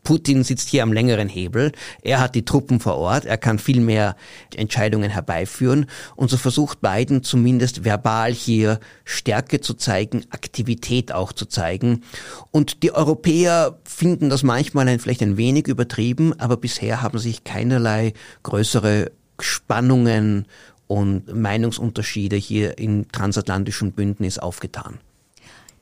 Putin 0.06 0.44
sitzt 0.44 0.70
hier 0.70 0.84
am 0.84 0.94
längeren 0.94 1.28
Hebel. 1.28 1.74
Er 2.02 2.22
hat 2.22 2.36
die 2.36 2.46
Truppen 2.46 2.80
vor 2.80 2.96
Ort. 2.96 3.26
Er 3.26 3.38
kann 3.38 3.60
viel 3.60 3.82
mehr 3.82 4.16
Entscheidungen 4.56 5.10
herbeiführen. 5.10 5.88
Und 6.16 6.30
so 6.30 6.38
versucht 6.38 6.80
Biden 6.80 7.24
zumindest 7.24 7.84
verbal 7.84 8.32
hier 8.32 8.80
Stärke 9.04 9.60
zu 9.60 9.74
zeigen, 9.74 10.24
Aktivität 10.30 11.12
auch 11.12 11.34
zu 11.34 11.48
zeigen. 11.48 12.04
Und 12.52 12.84
die 12.84 12.94
Europäer 12.94 13.80
finden 13.84 14.30
das 14.30 14.44
manchmal 14.44 14.88
ein, 14.88 15.00
vielleicht 15.00 15.24
ein 15.24 15.36
wenig 15.36 15.68
übertrieben, 15.68 16.40
aber 16.40 16.56
bisher 16.56 17.02
haben 17.02 17.20
sich 17.20 17.44
keinerlei 17.44 18.14
größere 18.44 19.12
Spannungen 19.40 20.46
und 20.88 21.36
Meinungsunterschiede 21.36 22.36
hier 22.36 22.78
im 22.78 23.12
transatlantischen 23.12 23.92
Bündnis 23.92 24.38
aufgetan 24.38 25.00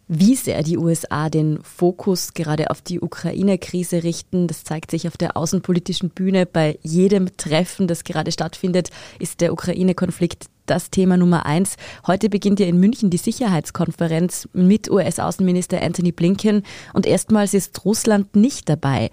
wie 0.08 0.36
sehr 0.36 0.64
die 0.64 0.78
USA 0.78 1.30
den 1.30 1.60
Fokus 1.64 2.34
gerade 2.34 2.70
auf 2.70 2.82
die 2.82 3.00
Ukraine-Krise 3.00 4.04
richten. 4.04 4.48
Das 4.48 4.64
zeigt 4.64 4.92
sich 4.92 5.08
auf 5.08 5.18
der 5.18 5.38
außenpolitischen 5.38 6.10
Bühne. 6.10 6.46
Bei 6.46 6.78
jedem 6.82 7.36
Treffen, 7.38 7.88
das 7.88 8.04
gerade 8.04 8.32
stattfindet, 8.32 8.90
ist 9.20 9.42
der 9.42 9.54
Ukraine-Konflikt 9.54 10.48
das 10.66 10.90
Thema 10.90 11.18
Nummer 11.18 11.46
eins. 11.46 11.76
Heute 12.08 12.30
beginnt 12.30 12.60
ja 12.60 12.66
in 12.68 12.80
München 12.80 13.10
die 13.10 13.18
Sicherheitskonferenz 13.18 14.48
mit 14.54 14.90
US-Außenminister 14.90 15.82
Anthony 15.82 16.12
Blinken 16.12 16.64
und 16.94 17.06
erstmals 17.06 17.54
ist 17.54 17.84
Russland 17.86 18.36
nicht 18.36 18.70
dabei. 18.70 19.10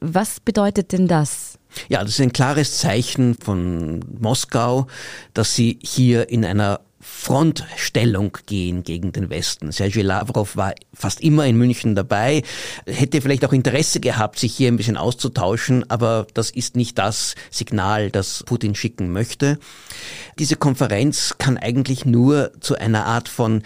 Was 0.00 0.40
bedeutet 0.40 0.92
denn 0.92 1.08
das? 1.08 1.58
Ja, 1.88 2.02
das 2.02 2.10
ist 2.10 2.20
ein 2.20 2.32
klares 2.32 2.78
Zeichen 2.78 3.34
von 3.34 4.00
Moskau, 4.18 4.86
dass 5.34 5.54
sie 5.54 5.78
hier 5.82 6.28
in 6.28 6.44
einer 6.44 6.80
Frontstellung 7.20 8.38
gehen 8.46 8.82
gegen 8.82 9.12
den 9.12 9.28
Westen. 9.28 9.72
Sergei 9.72 10.00
Lavrov 10.00 10.56
war 10.56 10.74
fast 10.94 11.20
immer 11.20 11.44
in 11.44 11.58
München 11.58 11.94
dabei, 11.94 12.42
hätte 12.86 13.20
vielleicht 13.20 13.44
auch 13.44 13.52
Interesse 13.52 14.00
gehabt, 14.00 14.38
sich 14.38 14.54
hier 14.54 14.68
ein 14.68 14.78
bisschen 14.78 14.96
auszutauschen, 14.96 15.88
aber 15.90 16.26
das 16.32 16.50
ist 16.50 16.76
nicht 16.76 16.96
das 16.98 17.34
Signal, 17.50 18.10
das 18.10 18.42
Putin 18.46 18.74
schicken 18.74 19.12
möchte. 19.12 19.58
Diese 20.38 20.56
Konferenz 20.56 21.34
kann 21.36 21.58
eigentlich 21.58 22.06
nur 22.06 22.52
zu 22.60 22.76
einer 22.76 23.04
Art 23.04 23.28
von 23.28 23.62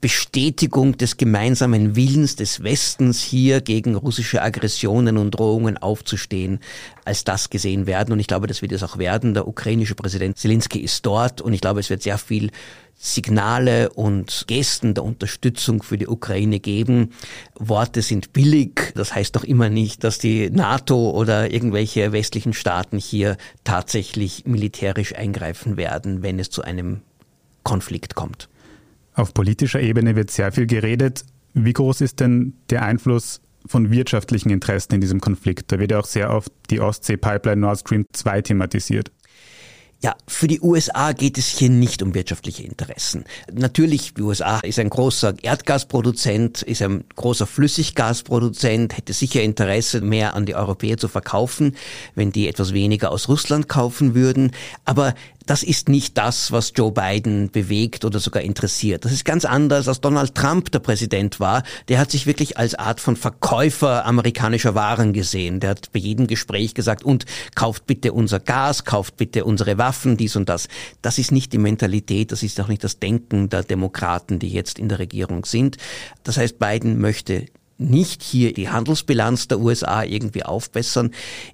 Bestätigung 0.00 0.98
des 0.98 1.16
gemeinsamen 1.16 1.96
Willens 1.96 2.36
des 2.36 2.62
Westens 2.62 3.22
hier 3.22 3.60
gegen 3.60 3.94
russische 3.94 4.42
Aggressionen 4.42 5.16
und 5.16 5.30
Drohungen 5.30 5.78
aufzustehen, 5.78 6.60
als 7.04 7.24
das 7.24 7.50
gesehen 7.50 7.86
werden. 7.86 8.12
Und 8.12 8.20
ich 8.20 8.26
glaube, 8.26 8.46
das 8.46 8.62
wird 8.62 8.72
es 8.72 8.82
auch 8.82 8.98
werden. 8.98 9.34
Der 9.34 9.48
ukrainische 9.48 9.94
Präsident 9.94 10.38
Zelensky 10.38 10.80
ist 10.80 11.06
dort 11.06 11.40
und 11.40 11.52
ich 11.52 11.60
glaube, 11.60 11.80
es 11.80 11.88
wird 11.88 12.02
sehr 12.02 12.18
viel 12.18 12.50
Signale 12.98 13.90
und 13.90 14.44
Gesten 14.46 14.94
der 14.94 15.04
Unterstützung 15.04 15.82
für 15.82 15.98
die 15.98 16.08
Ukraine 16.08 16.60
geben. 16.60 17.10
Worte 17.54 18.02
sind 18.02 18.32
billig. 18.32 18.92
Das 18.94 19.14
heißt 19.14 19.36
doch 19.36 19.44
immer 19.44 19.68
nicht, 19.68 20.02
dass 20.02 20.18
die 20.18 20.50
NATO 20.50 21.10
oder 21.10 21.52
irgendwelche 21.52 22.12
westlichen 22.12 22.54
Staaten 22.54 22.98
hier 22.98 23.36
tatsächlich 23.64 24.44
militärisch 24.46 25.14
eingreifen 25.14 25.76
werden, 25.76 26.22
wenn 26.22 26.38
es 26.38 26.50
zu 26.50 26.62
einem 26.62 27.02
Konflikt 27.62 28.14
kommt. 28.14 28.48
Auf 29.14 29.34
politischer 29.34 29.80
Ebene 29.80 30.16
wird 30.16 30.30
sehr 30.30 30.52
viel 30.52 30.66
geredet. 30.66 31.24
Wie 31.52 31.72
groß 31.72 32.00
ist 32.02 32.20
denn 32.20 32.54
der 32.70 32.82
Einfluss 32.82 33.40
von 33.66 33.90
wirtschaftlichen 33.90 34.50
Interessen 34.50 34.94
in 34.94 35.00
diesem 35.00 35.20
Konflikt? 35.20 35.72
Da 35.72 35.78
wird 35.78 35.90
ja 35.90 35.98
auch 35.98 36.04
sehr 36.04 36.30
oft 36.30 36.52
die 36.70 36.80
Ostsee-Pipeline 36.80 37.60
Nord 37.60 37.80
Stream 37.80 38.04
2 38.12 38.42
thematisiert. 38.42 39.10
Ja, 40.02 40.14
für 40.28 40.46
die 40.46 40.60
USA 40.60 41.12
geht 41.12 41.38
es 41.38 41.48
hier 41.48 41.70
nicht 41.70 42.02
um 42.02 42.14
wirtschaftliche 42.14 42.62
Interessen. 42.62 43.24
Natürlich, 43.50 44.12
die 44.12 44.22
USA 44.22 44.60
ist 44.60 44.78
ein 44.78 44.90
großer 44.90 45.34
Erdgasproduzent, 45.42 46.60
ist 46.62 46.82
ein 46.82 47.04
großer 47.16 47.46
Flüssiggasproduzent, 47.46 48.94
hätte 48.94 49.14
sicher 49.14 49.42
Interesse, 49.42 50.02
mehr 50.02 50.34
an 50.34 50.44
die 50.44 50.54
Europäer 50.54 50.98
zu 50.98 51.08
verkaufen, 51.08 51.76
wenn 52.14 52.30
die 52.30 52.46
etwas 52.46 52.74
weniger 52.74 53.10
aus 53.10 53.28
Russland 53.28 53.68
kaufen 53.68 54.14
würden. 54.14 54.50
Aber 54.84 55.14
das 55.46 55.62
ist 55.62 55.88
nicht 55.88 56.18
das, 56.18 56.52
was 56.52 56.72
Joe 56.74 56.92
Biden 56.92 57.50
bewegt 57.50 58.04
oder 58.04 58.18
sogar 58.18 58.42
interessiert. 58.42 59.04
Das 59.04 59.12
ist 59.12 59.24
ganz 59.24 59.44
anders, 59.44 59.88
als 59.88 60.00
Donald 60.00 60.34
Trump 60.34 60.70
der 60.72 60.80
Präsident 60.80 61.40
war. 61.40 61.62
Der 61.88 61.98
hat 61.98 62.10
sich 62.10 62.26
wirklich 62.26 62.58
als 62.58 62.74
Art 62.74 63.00
von 63.00 63.16
Verkäufer 63.16 64.04
amerikanischer 64.04 64.74
Waren 64.74 65.12
gesehen. 65.12 65.60
Der 65.60 65.70
hat 65.70 65.92
bei 65.92 66.00
jedem 66.00 66.26
Gespräch 66.26 66.74
gesagt, 66.74 67.04
und 67.04 67.24
kauft 67.54 67.86
bitte 67.86 68.12
unser 68.12 68.40
Gas, 68.40 68.84
kauft 68.84 69.16
bitte 69.16 69.44
unsere 69.44 69.78
Waffen, 69.78 70.16
dies 70.16 70.36
und 70.36 70.48
das. 70.48 70.68
Das 71.00 71.18
ist 71.18 71.30
nicht 71.30 71.52
die 71.52 71.58
Mentalität, 71.58 72.32
das 72.32 72.42
ist 72.42 72.60
auch 72.60 72.68
nicht 72.68 72.82
das 72.82 72.98
Denken 72.98 73.48
der 73.48 73.62
Demokraten, 73.62 74.38
die 74.38 74.48
jetzt 74.48 74.78
in 74.78 74.88
der 74.88 74.98
Regierung 74.98 75.44
sind. 75.44 75.76
Das 76.24 76.36
heißt, 76.36 76.58
Biden 76.58 76.98
möchte 76.98 77.46
nicht 77.78 78.22
hier 78.22 78.52
die 78.52 78.68
Handelsbilanz 78.68 79.48
der 79.48 79.60
USA 79.60 80.02
irgendwie 80.02 80.44
aufbessern. 80.44 81.10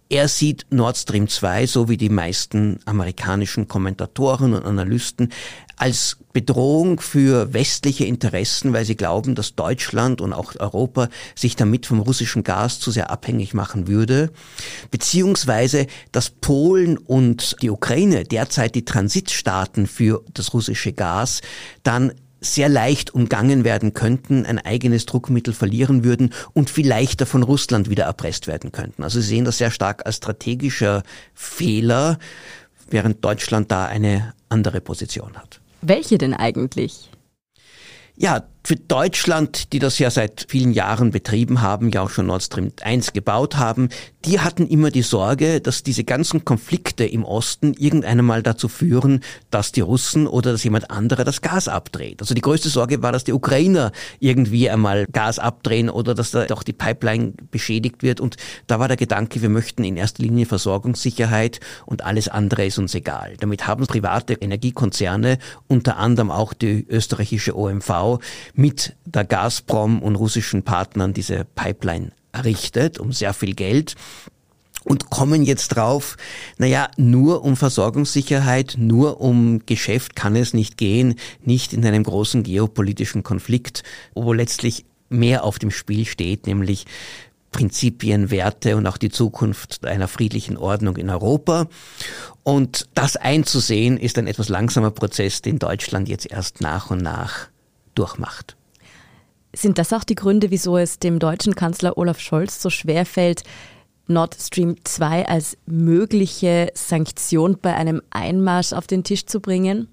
Er 0.09 0.29
sieht 0.29 0.67
Nord 0.71 0.97
Stream 0.97 1.29
2, 1.29 1.67
so 1.67 1.89
wie 1.89 1.97
die 1.97 2.09
meisten 2.09 2.79
amerikanischen 2.85 3.67
Kommentatoren 3.67 4.55
und 4.55 4.65
Analysten, 4.65 5.31
als 5.77 6.19
Bedrohung 6.33 7.01
für 7.01 7.53
westliche 7.53 8.05
Interessen, 8.05 8.73
weil 8.73 8.85
sie 8.85 8.97
glauben, 8.97 9.35
dass 9.35 9.57
Deutschland 9.57 10.21
und 10.21 10.33
auch 10.33 10.55
Europa 10.59 11.09
sich 11.35 11.57
damit 11.57 11.87
vom 11.87 11.99
russischen 11.99 12.45
Gas 12.45 12.79
zu 12.79 12.93
sehr 12.93 13.11
abhängig 13.11 13.53
machen 13.53 13.89
würde, 13.89 14.31
beziehungsweise 14.93 15.89
dass 16.13 16.31
Polen 16.31 16.99
und 16.99 17.57
die 17.63 17.71
Ukraine 17.71 18.23
derzeit 18.23 18.77
die 18.77 18.85
Transitstaaten 18.85 19.89
für 19.89 20.23
das 20.33 20.55
russische 20.55 20.93
Gas 20.93 21.41
dann 21.83 22.13
sehr 22.43 22.69
leicht 22.69 23.15
umgangen 23.15 23.65
werden 23.65 23.95
könnten, 23.95 24.45
ein 24.45 24.59
eigenes 24.59 25.07
Druckmittel 25.07 25.55
verlieren 25.55 26.05
würden 26.05 26.35
und 26.53 26.71
viel 26.71 26.87
leichter 26.89 27.25
von 27.25 27.43
Russland 27.43 27.89
wieder 27.89 28.05
erpresst 28.05 28.47
werden 28.47 28.73
könnten. 28.73 29.03
Also 29.03 29.21
Sie 29.21 29.29
sehen 29.29 29.45
das 29.45 29.59
sehr 29.59 29.71
stark 29.71 30.05
als 30.05 30.17
strategischer 30.17 31.03
Fehler, 31.35 32.19
während 32.91 33.25
Deutschland 33.25 33.71
da 33.71 33.87
eine 33.87 34.35
andere 34.49 34.81
Position 34.81 35.37
hat. 35.37 35.61
Welche 35.81 36.19
denn 36.19 36.35
eigentlich? 36.35 37.11
Ja, 38.17 38.45
für 38.65 38.77
Deutschland, 38.77 39.73
die 39.73 39.79
das 39.79 39.99
ja 39.99 40.11
seit 40.11 40.47
vielen 40.49 40.73
Jahren 40.73 41.11
betrieben 41.11 41.63
haben, 41.63 41.91
ja 41.91 42.03
auch 42.03 42.11
schon 42.11 42.27
Nord 42.27 42.45
Stream 42.45 42.73
1 42.81 43.13
gebaut 43.13 43.57
haben, 43.57 43.89
die 44.25 44.39
hatten 44.39 44.69
immer 44.69 44.91
die 44.91 45.03
Sorge, 45.03 45.61
dass 45.61 45.83
diese 45.83 46.05
ganzen 46.05 46.45
Konflikte 46.45 47.05
im 47.05 47.25
Osten 47.25 47.75
irgendwann 47.75 48.25
mal 48.25 48.43
dazu 48.43 48.69
führen, 48.69 49.21
dass 49.51 49.73
die 49.73 49.81
Russen 49.81 50.29
oder 50.29 50.53
dass 50.53 50.63
jemand 50.63 50.93
anderer 50.93 51.25
das 51.25 51.41
Gas 51.43 51.67
abdreht. 51.67 52.21
Also 52.21 52.35
die 52.35 52.41
größte 52.41 52.69
Sorge 52.69 53.03
war, 53.03 53.11
dass 53.11 53.25
die 53.25 53.33
Ukrainer 53.33 53.91
irgendwie 54.21 54.71
einmal 54.71 55.07
Gas 55.07 55.41
abdrehen 55.41 55.91
oder 55.91 56.15
dass 56.15 56.31
da 56.31 56.45
doch 56.45 56.63
die 56.63 56.73
Pipeline 56.73 57.33
beschädigt 57.51 58.03
wird. 58.05 58.21
Und 58.21 58.37
da 58.69 58.79
war 58.79 58.87
der 58.87 58.97
Gedanke, 58.97 59.43
wir 59.43 59.49
möchten 59.49 59.83
in 59.83 59.97
erster 59.97 60.23
Linie 60.23 60.47
Versorgungssicherheit 60.47 61.59
und 61.85 62.05
alles 62.05 62.29
andere 62.29 62.67
ist 62.67 62.79
uns 62.79 62.95
egal. 62.95 63.35
Damit 63.41 63.67
haben 63.67 63.87
private 63.87 64.35
Energiekonzerne, 64.35 65.39
unter 65.67 65.97
anderem 65.97 66.31
auch 66.31 66.55
die 66.55 66.87
österreichische 66.89 67.57
OMV, 67.57 68.21
mit 68.55 68.97
der 69.05 69.25
Gazprom 69.25 70.03
und 70.03 70.17
russischen 70.17 70.63
Partnern 70.63 71.13
diese 71.13 71.45
Pipeline 71.55 72.13
errichtet, 72.33 72.99
um 72.99 73.13
sehr 73.13 73.35
viel 73.35 73.55
Geld 73.55 73.97
und 74.85 75.11
kommen 75.11 75.43
jetzt 75.43 75.69
drauf, 75.69 76.17
naja, 76.59 76.91
nur 76.97 77.45
um 77.45 77.57
Versorgungssicherheit, 77.57 78.75
nur 78.79 79.21
um 79.21 79.65
Geschäft 79.67 80.17
kann 80.17 80.37
es 80.37 80.55
nicht 80.55 80.77
gehen, 80.77 81.17
nicht 81.45 81.73
in 81.73 81.85
einem 81.85 82.03
großen 82.03 82.43
geopolitischen 82.43 83.23
Konflikt, 83.23 83.85
wo 84.15 84.33
letztlich 84.33 84.85
mehr 85.09 85.45
auf 85.45 85.59
dem 85.59 85.71
Spiel 85.71 86.05
steht, 86.07 86.47
nämlich 86.47 86.87
Prinzipien, 87.53 88.31
Werte 88.31 88.77
und 88.77 88.87
auch 88.87 88.97
die 88.97 89.11
Zukunft 89.11 89.85
einer 89.85 90.09
friedlichen 90.09 90.57
Ordnung 90.57 90.97
in 90.97 91.11
Europa. 91.11 91.69
Und 92.43 92.89
das 92.95 93.17
einzusehen 93.17 93.99
ist 93.99 94.17
ein 94.19 94.27
etwas 94.27 94.49
langsamer 94.49 94.91
Prozess, 94.91 95.43
den 95.43 95.59
Deutschland 95.59 96.09
jetzt 96.09 96.31
erst 96.31 96.63
nach 96.63 96.91
und 96.91 97.03
nach 97.03 97.52
durchmacht. 97.95 98.57
Sind 99.55 99.79
das 99.79 99.93
auch 99.93 100.05
die 100.05 100.15
Gründe, 100.15 100.51
wieso 100.51 100.79
es 100.79 100.99
dem 100.99 101.19
deutschen 101.19 101.55
Kanzler 101.55 101.99
Olaf 101.99 102.19
Scholz 102.21 102.63
so 102.63 102.71
schwer 102.71 103.05
fällt, 103.05 103.43
Nord 104.07 104.37
Stream 104.39 104.77
2 104.83 105.29
als 105.29 105.57
mögliche 105.67 106.71
Sanktion 106.75 107.59
bei 107.61 107.75
einem 107.75 108.03
Einmarsch 108.11 108.73
auf 108.73 108.87
den 108.87 109.05
Tisch 109.05 109.27
zu 109.27 109.41
bringen? 109.41 109.89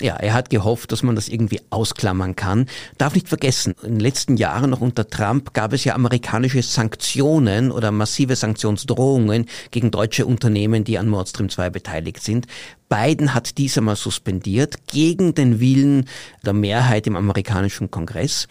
Ja, 0.00 0.16
er 0.16 0.32
hat 0.32 0.48
gehofft, 0.48 0.90
dass 0.90 1.02
man 1.02 1.14
das 1.14 1.28
irgendwie 1.28 1.60
ausklammern 1.68 2.34
kann. 2.34 2.66
Darf 2.96 3.14
nicht 3.14 3.28
vergessen, 3.28 3.74
in 3.82 3.90
den 3.90 4.00
letzten 4.00 4.36
Jahren 4.36 4.70
noch 4.70 4.80
unter 4.80 5.06
Trump 5.06 5.52
gab 5.52 5.74
es 5.74 5.84
ja 5.84 5.94
amerikanische 5.94 6.62
Sanktionen 6.62 7.70
oder 7.70 7.92
massive 7.92 8.34
Sanktionsdrohungen 8.34 9.46
gegen 9.70 9.90
deutsche 9.90 10.24
Unternehmen, 10.24 10.84
die 10.84 10.98
an 10.98 11.10
Nord 11.10 11.28
Stream 11.28 11.50
2 11.50 11.70
beteiligt 11.70 12.22
sind. 12.22 12.46
Biden 12.92 13.32
hat 13.32 13.56
dies 13.56 13.78
einmal 13.78 13.96
suspendiert 13.96 14.86
gegen 14.86 15.34
den 15.34 15.60
Willen 15.60 16.10
der 16.44 16.52
Mehrheit 16.52 17.06
im 17.06 17.16
amerikanischen 17.16 17.90
Kongress. 17.90 18.48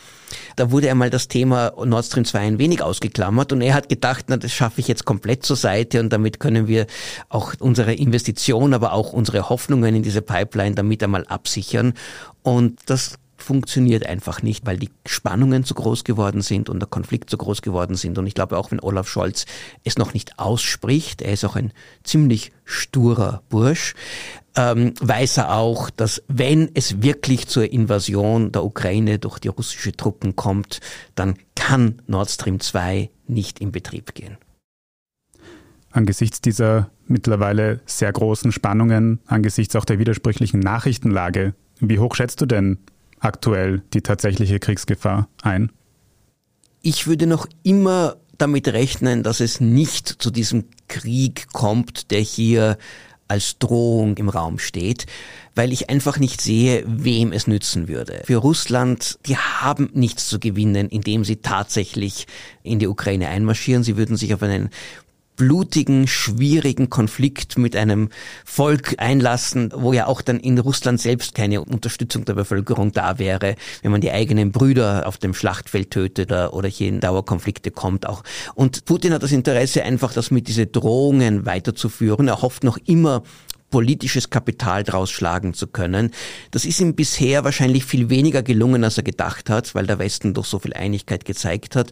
Da 0.55 0.71
wurde 0.71 0.89
einmal 0.89 1.11
das 1.11 1.27
Thema 1.27 1.73
Nord 1.85 2.05
Stream 2.05 2.25
2 2.25 2.39
ein 2.39 2.57
wenig 2.57 2.81
ausgeklammert 2.81 3.51
und 3.53 3.61
er 3.61 3.75
hat 3.75 3.87
gedacht, 3.87 4.25
na, 4.29 4.37
das 4.37 4.51
schaffe 4.51 4.81
ich 4.81 4.87
jetzt 4.87 5.05
komplett 5.05 5.45
zur 5.45 5.57
Seite 5.57 5.99
und 5.99 6.11
damit 6.11 6.39
können 6.39 6.67
wir 6.67 6.87
auch 7.29 7.53
unsere 7.59 7.93
Investition, 7.93 8.73
aber 8.73 8.93
auch 8.93 9.13
unsere 9.13 9.47
Hoffnungen 9.47 9.93
in 9.93 10.01
diese 10.01 10.23
Pipeline 10.23 10.73
damit 10.73 11.03
einmal 11.03 11.25
absichern. 11.27 11.93
Und 12.41 12.79
das 12.87 13.19
funktioniert 13.41 14.05
einfach 14.05 14.41
nicht, 14.41 14.65
weil 14.65 14.77
die 14.77 14.89
Spannungen 15.05 15.63
zu 15.63 15.73
groß 15.73 16.03
geworden 16.03 16.41
sind 16.41 16.69
und 16.69 16.79
der 16.79 16.87
Konflikt 16.87 17.29
zu 17.29 17.37
groß 17.37 17.61
geworden 17.61 17.95
sind. 17.95 18.17
Und 18.17 18.27
ich 18.27 18.33
glaube, 18.33 18.57
auch 18.57 18.71
wenn 18.71 18.79
Olaf 18.79 19.07
Scholz 19.07 19.45
es 19.83 19.97
noch 19.97 20.13
nicht 20.13 20.39
ausspricht, 20.39 21.21
er 21.21 21.33
ist 21.33 21.45
auch 21.45 21.55
ein 21.55 21.73
ziemlich 22.03 22.51
sturer 22.65 23.41
Bursch, 23.49 23.93
ähm, 24.55 24.93
weiß 24.99 25.37
er 25.37 25.55
auch, 25.55 25.89
dass 25.89 26.23
wenn 26.27 26.69
es 26.73 27.01
wirklich 27.01 27.47
zur 27.47 27.71
Invasion 27.71 28.51
der 28.51 28.63
Ukraine 28.63 29.19
durch 29.19 29.39
die 29.39 29.47
russische 29.47 29.93
Truppen 29.93 30.35
kommt, 30.35 30.79
dann 31.15 31.35
kann 31.55 32.01
Nord 32.07 32.29
Stream 32.29 32.59
2 32.59 33.09
nicht 33.27 33.59
in 33.59 33.71
Betrieb 33.71 34.13
gehen. 34.13 34.37
Angesichts 35.91 36.41
dieser 36.41 36.89
mittlerweile 37.07 37.81
sehr 37.85 38.11
großen 38.11 38.51
Spannungen, 38.51 39.19
angesichts 39.25 39.75
auch 39.75 39.85
der 39.85 39.99
widersprüchlichen 39.99 40.59
Nachrichtenlage, 40.59 41.53
wie 41.79 41.99
hoch 41.99 42.15
schätzt 42.15 42.41
du 42.41 42.45
denn 42.45 42.77
aktuell 43.21 43.81
die 43.93 44.01
tatsächliche 44.01 44.59
Kriegsgefahr 44.59 45.29
ein? 45.41 45.71
Ich 46.81 47.07
würde 47.07 47.27
noch 47.27 47.47
immer 47.63 48.17
damit 48.37 48.67
rechnen, 48.67 49.23
dass 49.23 49.39
es 49.39 49.61
nicht 49.61 50.07
zu 50.07 50.31
diesem 50.31 50.65
Krieg 50.87 51.47
kommt, 51.53 52.11
der 52.11 52.19
hier 52.19 52.77
als 53.27 53.59
Drohung 53.59 54.17
im 54.17 54.27
Raum 54.27 54.59
steht, 54.59 55.05
weil 55.55 55.71
ich 55.71 55.89
einfach 55.89 56.19
nicht 56.19 56.41
sehe, 56.41 56.83
wem 56.85 57.31
es 57.31 57.47
nützen 57.47 57.87
würde. 57.87 58.23
Für 58.25 58.37
Russland, 58.37 59.19
die 59.25 59.37
haben 59.37 59.89
nichts 59.93 60.27
zu 60.27 60.37
gewinnen, 60.37 60.89
indem 60.89 61.23
sie 61.23 61.37
tatsächlich 61.37 62.27
in 62.61 62.79
die 62.79 62.87
Ukraine 62.87 63.29
einmarschieren. 63.29 63.83
Sie 63.83 63.95
würden 63.95 64.17
sich 64.17 64.33
auf 64.33 64.43
einen 64.43 64.69
blutigen, 65.35 66.07
schwierigen 66.07 66.89
Konflikt 66.89 67.57
mit 67.57 67.75
einem 67.75 68.09
Volk 68.45 68.95
einlassen, 68.97 69.71
wo 69.75 69.93
ja 69.93 70.07
auch 70.07 70.21
dann 70.21 70.39
in 70.39 70.59
Russland 70.59 71.01
selbst 71.01 71.33
keine 71.33 71.61
Unterstützung 71.61 72.25
der 72.25 72.33
Bevölkerung 72.33 72.91
da 72.91 73.17
wäre, 73.17 73.55
wenn 73.81 73.91
man 73.91 74.01
die 74.01 74.11
eigenen 74.11 74.51
Brüder 74.51 75.07
auf 75.07 75.17
dem 75.17 75.33
Schlachtfeld 75.33 75.91
tötet 75.91 76.31
oder 76.31 76.69
hier 76.69 76.89
in 76.89 76.99
Dauerkonflikte 76.99 77.71
kommt 77.71 78.07
auch. 78.07 78.23
Und 78.55 78.85
Putin 78.85 79.13
hat 79.13 79.23
das 79.23 79.31
Interesse 79.31 79.83
einfach, 79.83 80.13
das 80.13 80.31
mit 80.31 80.47
diese 80.47 80.67
Drohungen 80.67 81.45
weiterzuführen. 81.45 82.27
Er 82.27 82.41
hofft 82.41 82.63
noch 82.63 82.77
immer 82.85 83.23
politisches 83.71 84.29
Kapital 84.29 84.83
draus 84.83 85.09
schlagen 85.09 85.53
zu 85.53 85.65
können. 85.65 86.11
Das 86.51 86.65
ist 86.65 86.81
ihm 86.81 86.93
bisher 86.93 87.43
wahrscheinlich 87.43 87.85
viel 87.85 88.09
weniger 88.09 88.43
gelungen, 88.43 88.83
als 88.83 88.97
er 88.97 89.03
gedacht 89.03 89.49
hat, 89.49 89.73
weil 89.73 89.87
der 89.87 89.97
Westen 89.97 90.33
doch 90.33 90.45
so 90.45 90.59
viel 90.59 90.73
Einigkeit 90.73 91.25
gezeigt 91.25 91.75
hat. 91.75 91.91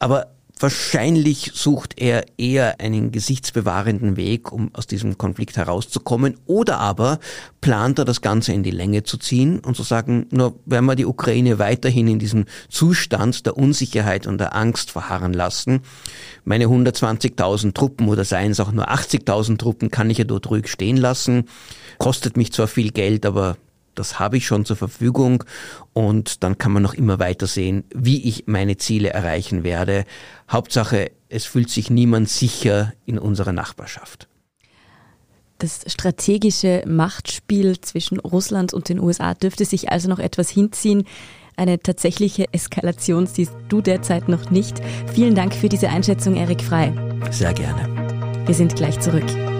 Aber 0.00 0.32
Wahrscheinlich 0.60 1.52
sucht 1.54 1.94
er 1.98 2.26
eher 2.36 2.80
einen 2.80 3.12
gesichtsbewahrenden 3.12 4.18
Weg, 4.18 4.52
um 4.52 4.68
aus 4.74 4.86
diesem 4.86 5.16
Konflikt 5.16 5.56
herauszukommen, 5.56 6.36
oder 6.44 6.78
aber 6.78 7.18
plant 7.62 7.98
er 7.98 8.04
das 8.04 8.20
Ganze 8.20 8.52
in 8.52 8.62
die 8.62 8.70
Länge 8.70 9.02
zu 9.02 9.16
ziehen 9.16 9.60
und 9.60 9.74
zu 9.74 9.82
sagen, 9.82 10.26
nur 10.30 10.60
wenn 10.66 10.84
wir 10.84 10.96
die 10.96 11.06
Ukraine 11.06 11.58
weiterhin 11.58 12.08
in 12.08 12.18
diesem 12.18 12.44
Zustand 12.68 13.46
der 13.46 13.56
Unsicherheit 13.56 14.26
und 14.26 14.36
der 14.36 14.54
Angst 14.54 14.90
verharren 14.90 15.32
lassen, 15.32 15.80
meine 16.44 16.66
120.000 16.66 17.72
Truppen 17.72 18.08
oder 18.08 18.26
seien 18.26 18.50
es 18.50 18.60
auch 18.60 18.72
nur 18.72 18.90
80.000 18.90 19.56
Truppen 19.56 19.90
kann 19.90 20.10
ich 20.10 20.18
ja 20.18 20.24
dort 20.24 20.50
ruhig 20.50 20.68
stehen 20.68 20.98
lassen, 20.98 21.44
kostet 21.96 22.36
mich 22.36 22.52
zwar 22.52 22.66
viel 22.66 22.90
Geld, 22.90 23.24
aber 23.24 23.56
das 24.00 24.18
habe 24.18 24.38
ich 24.38 24.46
schon 24.46 24.64
zur 24.64 24.76
Verfügung 24.76 25.44
und 25.92 26.42
dann 26.42 26.56
kann 26.56 26.72
man 26.72 26.82
noch 26.82 26.94
immer 26.94 27.18
weiter 27.18 27.46
sehen, 27.46 27.84
wie 27.94 28.26
ich 28.26 28.44
meine 28.46 28.78
Ziele 28.78 29.10
erreichen 29.10 29.62
werde. 29.62 30.06
Hauptsache, 30.50 31.10
es 31.28 31.44
fühlt 31.44 31.68
sich 31.68 31.90
niemand 31.90 32.30
sicher 32.30 32.94
in 33.04 33.18
unserer 33.18 33.52
Nachbarschaft. 33.52 34.26
Das 35.58 35.82
strategische 35.86 36.82
Machtspiel 36.86 37.78
zwischen 37.82 38.18
Russland 38.18 38.72
und 38.72 38.88
den 38.88 38.98
USA 38.98 39.34
dürfte 39.34 39.66
sich 39.66 39.92
also 39.92 40.08
noch 40.08 40.18
etwas 40.18 40.48
hinziehen. 40.48 41.04
Eine 41.56 41.78
tatsächliche 41.78 42.46
Eskalation 42.52 43.26
siehst 43.26 43.52
du 43.68 43.82
derzeit 43.82 44.30
noch 44.30 44.50
nicht. 44.50 44.80
Vielen 45.12 45.34
Dank 45.34 45.54
für 45.54 45.68
diese 45.68 45.90
Einschätzung, 45.90 46.36
Erik 46.36 46.62
Frei. 46.62 46.94
Sehr 47.30 47.52
gerne. 47.52 48.46
Wir 48.46 48.54
sind 48.54 48.74
gleich 48.76 48.98
zurück. 49.00 49.59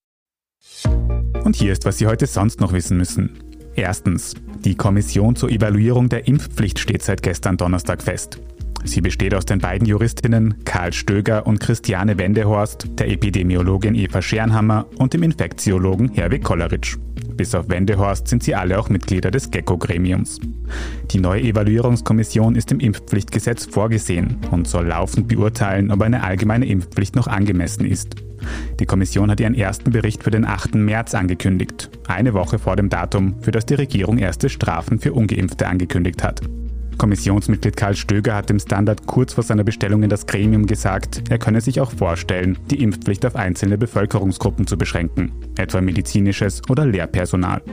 und 1.51 1.57
hier 1.57 1.73
ist, 1.73 1.83
was 1.83 1.97
Sie 1.97 2.07
heute 2.07 2.27
sonst 2.27 2.61
noch 2.61 2.71
wissen 2.71 2.95
müssen. 2.95 3.31
Erstens. 3.75 4.35
Die 4.63 4.75
Kommission 4.75 5.35
zur 5.35 5.49
Evaluierung 5.49 6.07
der 6.07 6.25
Impfpflicht 6.25 6.79
steht 6.79 7.01
seit 7.01 7.21
gestern 7.23 7.57
Donnerstag 7.57 8.01
fest. 8.01 8.39
Sie 8.85 9.01
besteht 9.01 9.35
aus 9.35 9.43
den 9.43 9.59
beiden 9.59 9.85
Juristinnen 9.85 10.63
Karl 10.63 10.93
Stöger 10.93 11.45
und 11.45 11.59
Christiane 11.59 12.17
Wendehorst, 12.17 12.87
der 12.97 13.09
Epidemiologin 13.09 13.95
Eva 13.95 14.21
Schernhammer 14.21 14.85
und 14.97 15.13
dem 15.13 15.23
Infektiologen 15.23 16.13
Herwig 16.13 16.41
Kolleritsch. 16.41 16.95
Bis 17.35 17.53
auf 17.53 17.67
Wendehorst 17.67 18.29
sind 18.29 18.43
sie 18.43 18.55
alle 18.55 18.79
auch 18.79 18.87
Mitglieder 18.87 19.29
des 19.29 19.51
GECKO-Gremiums. 19.51 20.39
Die 21.11 21.19
neue 21.19 21.41
Evaluierungskommission 21.41 22.55
ist 22.55 22.71
im 22.71 22.79
Impfpflichtgesetz 22.79 23.65
vorgesehen 23.65 24.37
und 24.51 24.69
soll 24.69 24.87
laufend 24.87 25.27
beurteilen, 25.27 25.91
ob 25.91 26.01
eine 26.01 26.23
allgemeine 26.23 26.65
Impfpflicht 26.67 27.17
noch 27.17 27.27
angemessen 27.27 27.83
ist. 27.83 28.15
Die 28.79 28.85
Kommission 28.85 29.29
hat 29.29 29.39
ihren 29.39 29.55
ersten 29.55 29.91
Bericht 29.91 30.23
für 30.23 30.31
den 30.31 30.45
8. 30.45 30.75
März 30.75 31.15
angekündigt, 31.15 31.89
eine 32.07 32.33
Woche 32.33 32.59
vor 32.59 32.75
dem 32.75 32.89
Datum, 32.89 33.35
für 33.41 33.51
das 33.51 33.65
die 33.65 33.75
Regierung 33.75 34.17
erste 34.17 34.49
Strafen 34.49 34.99
für 34.99 35.13
ungeimpfte 35.13 35.67
angekündigt 35.67 36.23
hat. 36.23 36.41
Kommissionsmitglied 36.97 37.77
Karl 37.77 37.95
Stöger 37.95 38.35
hat 38.35 38.49
dem 38.49 38.59
Standard 38.59 39.07
kurz 39.07 39.33
vor 39.33 39.43
seiner 39.43 39.63
Bestellung 39.63 40.03
in 40.03 40.09
das 40.09 40.27
Gremium 40.27 40.67
gesagt, 40.67 41.23
er 41.29 41.39
könne 41.39 41.61
sich 41.61 41.81
auch 41.81 41.91
vorstellen, 41.91 42.59
die 42.69 42.83
Impfpflicht 42.83 43.25
auf 43.25 43.35
einzelne 43.35 43.77
Bevölkerungsgruppen 43.77 44.67
zu 44.67 44.77
beschränken, 44.77 45.31
etwa 45.57 45.81
medizinisches 45.81 46.61
oder 46.69 46.85
Lehrpersonal. 46.85 47.63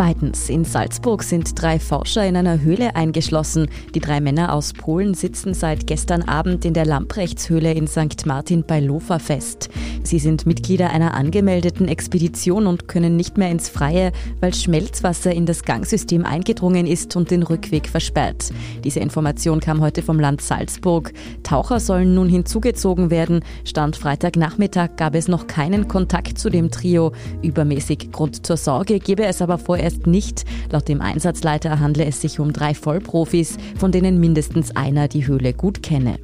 Zweitens, 0.00 0.48
in 0.48 0.64
Salzburg 0.64 1.22
sind 1.22 1.60
drei 1.60 1.78
Forscher 1.78 2.26
in 2.26 2.34
einer 2.34 2.62
Höhle 2.62 2.96
eingeschlossen. 2.96 3.68
Die 3.94 4.00
drei 4.00 4.22
Männer 4.22 4.54
aus 4.54 4.72
Polen 4.72 5.12
sitzen 5.12 5.52
seit 5.52 5.86
gestern 5.86 6.22
Abend 6.22 6.64
in 6.64 6.72
der 6.72 6.86
Lamprechtshöhle 6.86 7.74
in 7.74 7.86
St. 7.86 8.24
Martin 8.24 8.64
bei 8.66 8.80
Lofa 8.80 9.18
fest. 9.18 9.68
Sie 10.02 10.18
sind 10.18 10.46
Mitglieder 10.46 10.88
einer 10.88 11.12
angemeldeten 11.12 11.86
Expedition 11.86 12.66
und 12.66 12.88
können 12.88 13.16
nicht 13.16 13.36
mehr 13.36 13.50
ins 13.50 13.68
Freie, 13.68 14.12
weil 14.40 14.54
Schmelzwasser 14.54 15.34
in 15.34 15.44
das 15.44 15.64
Gangsystem 15.64 16.24
eingedrungen 16.24 16.86
ist 16.86 17.14
und 17.14 17.30
den 17.30 17.42
Rückweg 17.42 17.86
versperrt. 17.86 18.54
Diese 18.82 19.00
Information 19.00 19.60
kam 19.60 19.82
heute 19.82 20.00
vom 20.00 20.18
Land 20.18 20.40
Salzburg. 20.40 21.12
Taucher 21.42 21.78
sollen 21.78 22.14
nun 22.14 22.30
hinzugezogen 22.30 23.10
werden. 23.10 23.44
Stand 23.64 23.96
Freitagnachmittag 23.96 24.96
gab 24.96 25.14
es 25.14 25.28
noch 25.28 25.46
keinen 25.46 25.88
Kontakt 25.88 26.38
zu 26.38 26.48
dem 26.48 26.70
Trio. 26.70 27.12
Übermäßig 27.42 28.10
Grund 28.10 28.46
zur 28.46 28.56
Sorge 28.56 28.98
gebe 28.98 29.26
es 29.26 29.42
aber 29.42 29.58
vorerst 29.58 29.89
nicht. 30.06 30.44
Laut 30.70 30.88
dem 30.88 31.00
Einsatzleiter 31.00 31.80
handle 31.80 32.04
es 32.04 32.20
sich 32.20 32.40
um 32.40 32.52
drei 32.52 32.74
Vollprofis, 32.74 33.56
von 33.76 33.92
denen 33.92 34.20
mindestens 34.20 34.74
einer 34.76 35.08
die 35.08 35.26
Höhle 35.26 35.52
gut 35.52 35.82
kenne. 35.82 36.18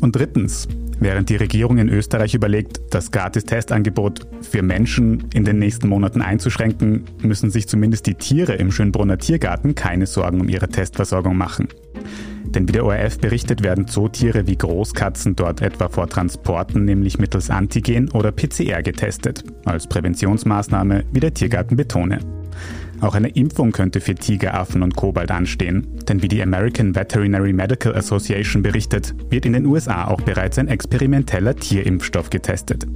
Und 0.00 0.16
drittens, 0.16 0.68
während 1.00 1.30
die 1.30 1.36
Regierung 1.36 1.78
in 1.78 1.88
Österreich 1.88 2.34
überlegt, 2.34 2.80
das 2.90 3.10
Gratis-Testangebot 3.10 4.26
für 4.42 4.62
Menschen 4.62 5.24
in 5.32 5.44
den 5.44 5.58
nächsten 5.58 5.88
Monaten 5.88 6.20
einzuschränken, 6.20 7.04
müssen 7.22 7.50
sich 7.50 7.68
zumindest 7.68 8.06
die 8.06 8.14
Tiere 8.14 8.54
im 8.54 8.70
Schönbrunner 8.70 9.18
Tiergarten 9.18 9.74
keine 9.74 10.06
Sorgen 10.06 10.40
um 10.40 10.48
ihre 10.48 10.68
Testversorgung 10.68 11.36
machen. 11.36 11.68
Denn 12.54 12.68
wie 12.68 12.72
der 12.72 12.84
ORF 12.84 13.18
berichtet, 13.18 13.62
werden 13.62 13.88
Zootiere 13.88 14.46
wie 14.46 14.56
Großkatzen 14.56 15.34
dort 15.34 15.60
etwa 15.60 15.88
vor 15.88 16.08
Transporten 16.08 16.84
nämlich 16.84 17.18
mittels 17.18 17.50
Antigen 17.50 18.10
oder 18.10 18.30
PCR 18.30 18.82
getestet, 18.82 19.44
als 19.64 19.88
Präventionsmaßnahme, 19.88 21.04
wie 21.12 21.20
der 21.20 21.34
Tiergarten 21.34 21.76
betone. 21.76 22.20
Auch 23.00 23.14
eine 23.14 23.28
Impfung 23.28 23.72
könnte 23.72 24.00
für 24.00 24.14
Tigeraffen 24.14 24.82
und 24.82 24.96
Kobalt 24.96 25.30
anstehen, 25.30 25.86
denn 26.08 26.22
wie 26.22 26.28
die 26.28 26.40
American 26.40 26.94
Veterinary 26.94 27.52
Medical 27.52 27.94
Association 27.94 28.62
berichtet, 28.62 29.14
wird 29.30 29.44
in 29.46 29.52
den 29.52 29.66
USA 29.66 30.06
auch 30.06 30.20
bereits 30.20 30.58
ein 30.58 30.68
experimenteller 30.68 31.56
Tierimpfstoff 31.56 32.30
getestet. 32.30 32.86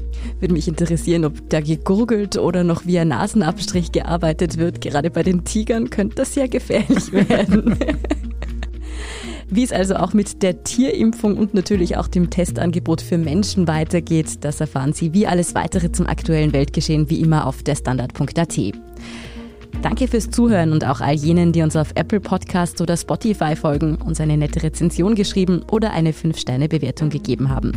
Würde 0.41 0.55
mich 0.55 0.69
interessieren, 0.69 1.25
ob 1.25 1.51
da 1.51 1.61
gegurgelt 1.61 2.39
oder 2.39 2.65
noch 2.65 2.87
via 2.87 3.05
Nasenabstrich 3.05 3.93
gearbeitet 3.93 4.57
wird. 4.57 4.81
Gerade 4.81 5.11
bei 5.11 5.25
den 5.25 5.45
Tigern 5.45 5.91
könnte 5.91 6.17
das 6.17 6.37
ja 6.37 6.47
gefährlich 6.47 7.13
werden. 7.29 7.77
Wie 9.51 9.65
es 9.65 9.73
also 9.73 9.97
auch 9.97 10.13
mit 10.13 10.43
der 10.43 10.63
Tierimpfung 10.63 11.39
und 11.39 11.55
natürlich 11.55 11.97
auch 11.97 12.07
dem 12.07 12.29
Testangebot 12.29 13.01
für 13.01 13.17
Menschen 13.17 13.67
weitergeht, 13.67 14.45
das 14.45 14.61
erfahren 14.61 14.93
Sie 14.93 15.15
wie 15.15 15.27
alles 15.27 15.55
weitere 15.55 15.91
zum 15.91 16.07
aktuellen 16.07 16.53
Weltgeschehen 16.53 17.09
wie 17.09 17.21
immer 17.21 17.47
auf 17.47 17.63
derstandard.at. 17.63 18.59
Danke 19.83 20.09
fürs 20.09 20.31
Zuhören 20.31 20.73
und 20.73 20.85
auch 20.85 21.01
all 21.01 21.15
jenen, 21.15 21.53
die 21.53 21.63
uns 21.63 21.77
auf 21.77 21.93
Apple 21.95 22.21
Podcast 22.21 22.81
oder 22.81 22.97
Spotify 22.97 23.55
folgen, 23.55 23.97
uns 23.97 24.21
eine 24.21 24.37
nette 24.37 24.63
Rezension 24.63 25.15
geschrieben 25.15 25.63
oder 25.71 25.93
eine 25.93 26.13
5-Sterne-Bewertung 26.13 27.11
gegeben 27.11 27.49
haben. 27.49 27.73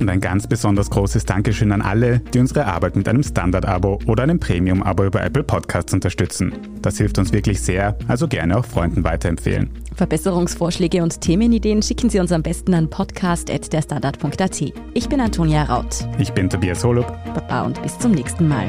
Und 0.00 0.08
ein 0.08 0.20
ganz 0.20 0.46
besonders 0.46 0.90
großes 0.90 1.26
Dankeschön 1.26 1.72
an 1.72 1.82
alle, 1.82 2.20
die 2.32 2.38
unsere 2.38 2.66
Arbeit 2.66 2.96
mit 2.96 3.08
einem 3.08 3.22
Standard-Abo 3.22 4.00
oder 4.06 4.22
einem 4.24 4.40
Premium-Abo 4.40 5.04
über 5.04 5.22
Apple 5.22 5.44
Podcasts 5.44 5.92
unterstützen. 5.92 6.52
Das 6.82 6.96
hilft 6.98 7.18
uns 7.18 7.32
wirklich 7.32 7.60
sehr, 7.60 7.96
also 8.08 8.26
gerne 8.26 8.58
auch 8.58 8.64
Freunden 8.64 9.04
weiterempfehlen. 9.04 9.70
Verbesserungsvorschläge 9.94 11.02
und 11.02 11.20
Themenideen 11.20 11.82
schicken 11.82 12.08
Sie 12.08 12.18
uns 12.18 12.32
am 12.32 12.42
besten 12.42 12.74
an 12.74 12.88
podcast.derstandard.at. 12.88 14.62
Ich 14.94 15.08
bin 15.08 15.20
Antonia 15.20 15.64
Raut. 15.64 16.08
Ich 16.18 16.32
bin 16.32 16.48
Tobias 16.48 16.82
Holub. 16.82 17.06
Baba 17.34 17.62
und 17.62 17.80
bis 17.82 17.98
zum 17.98 18.12
nächsten 18.12 18.48
Mal. 18.48 18.68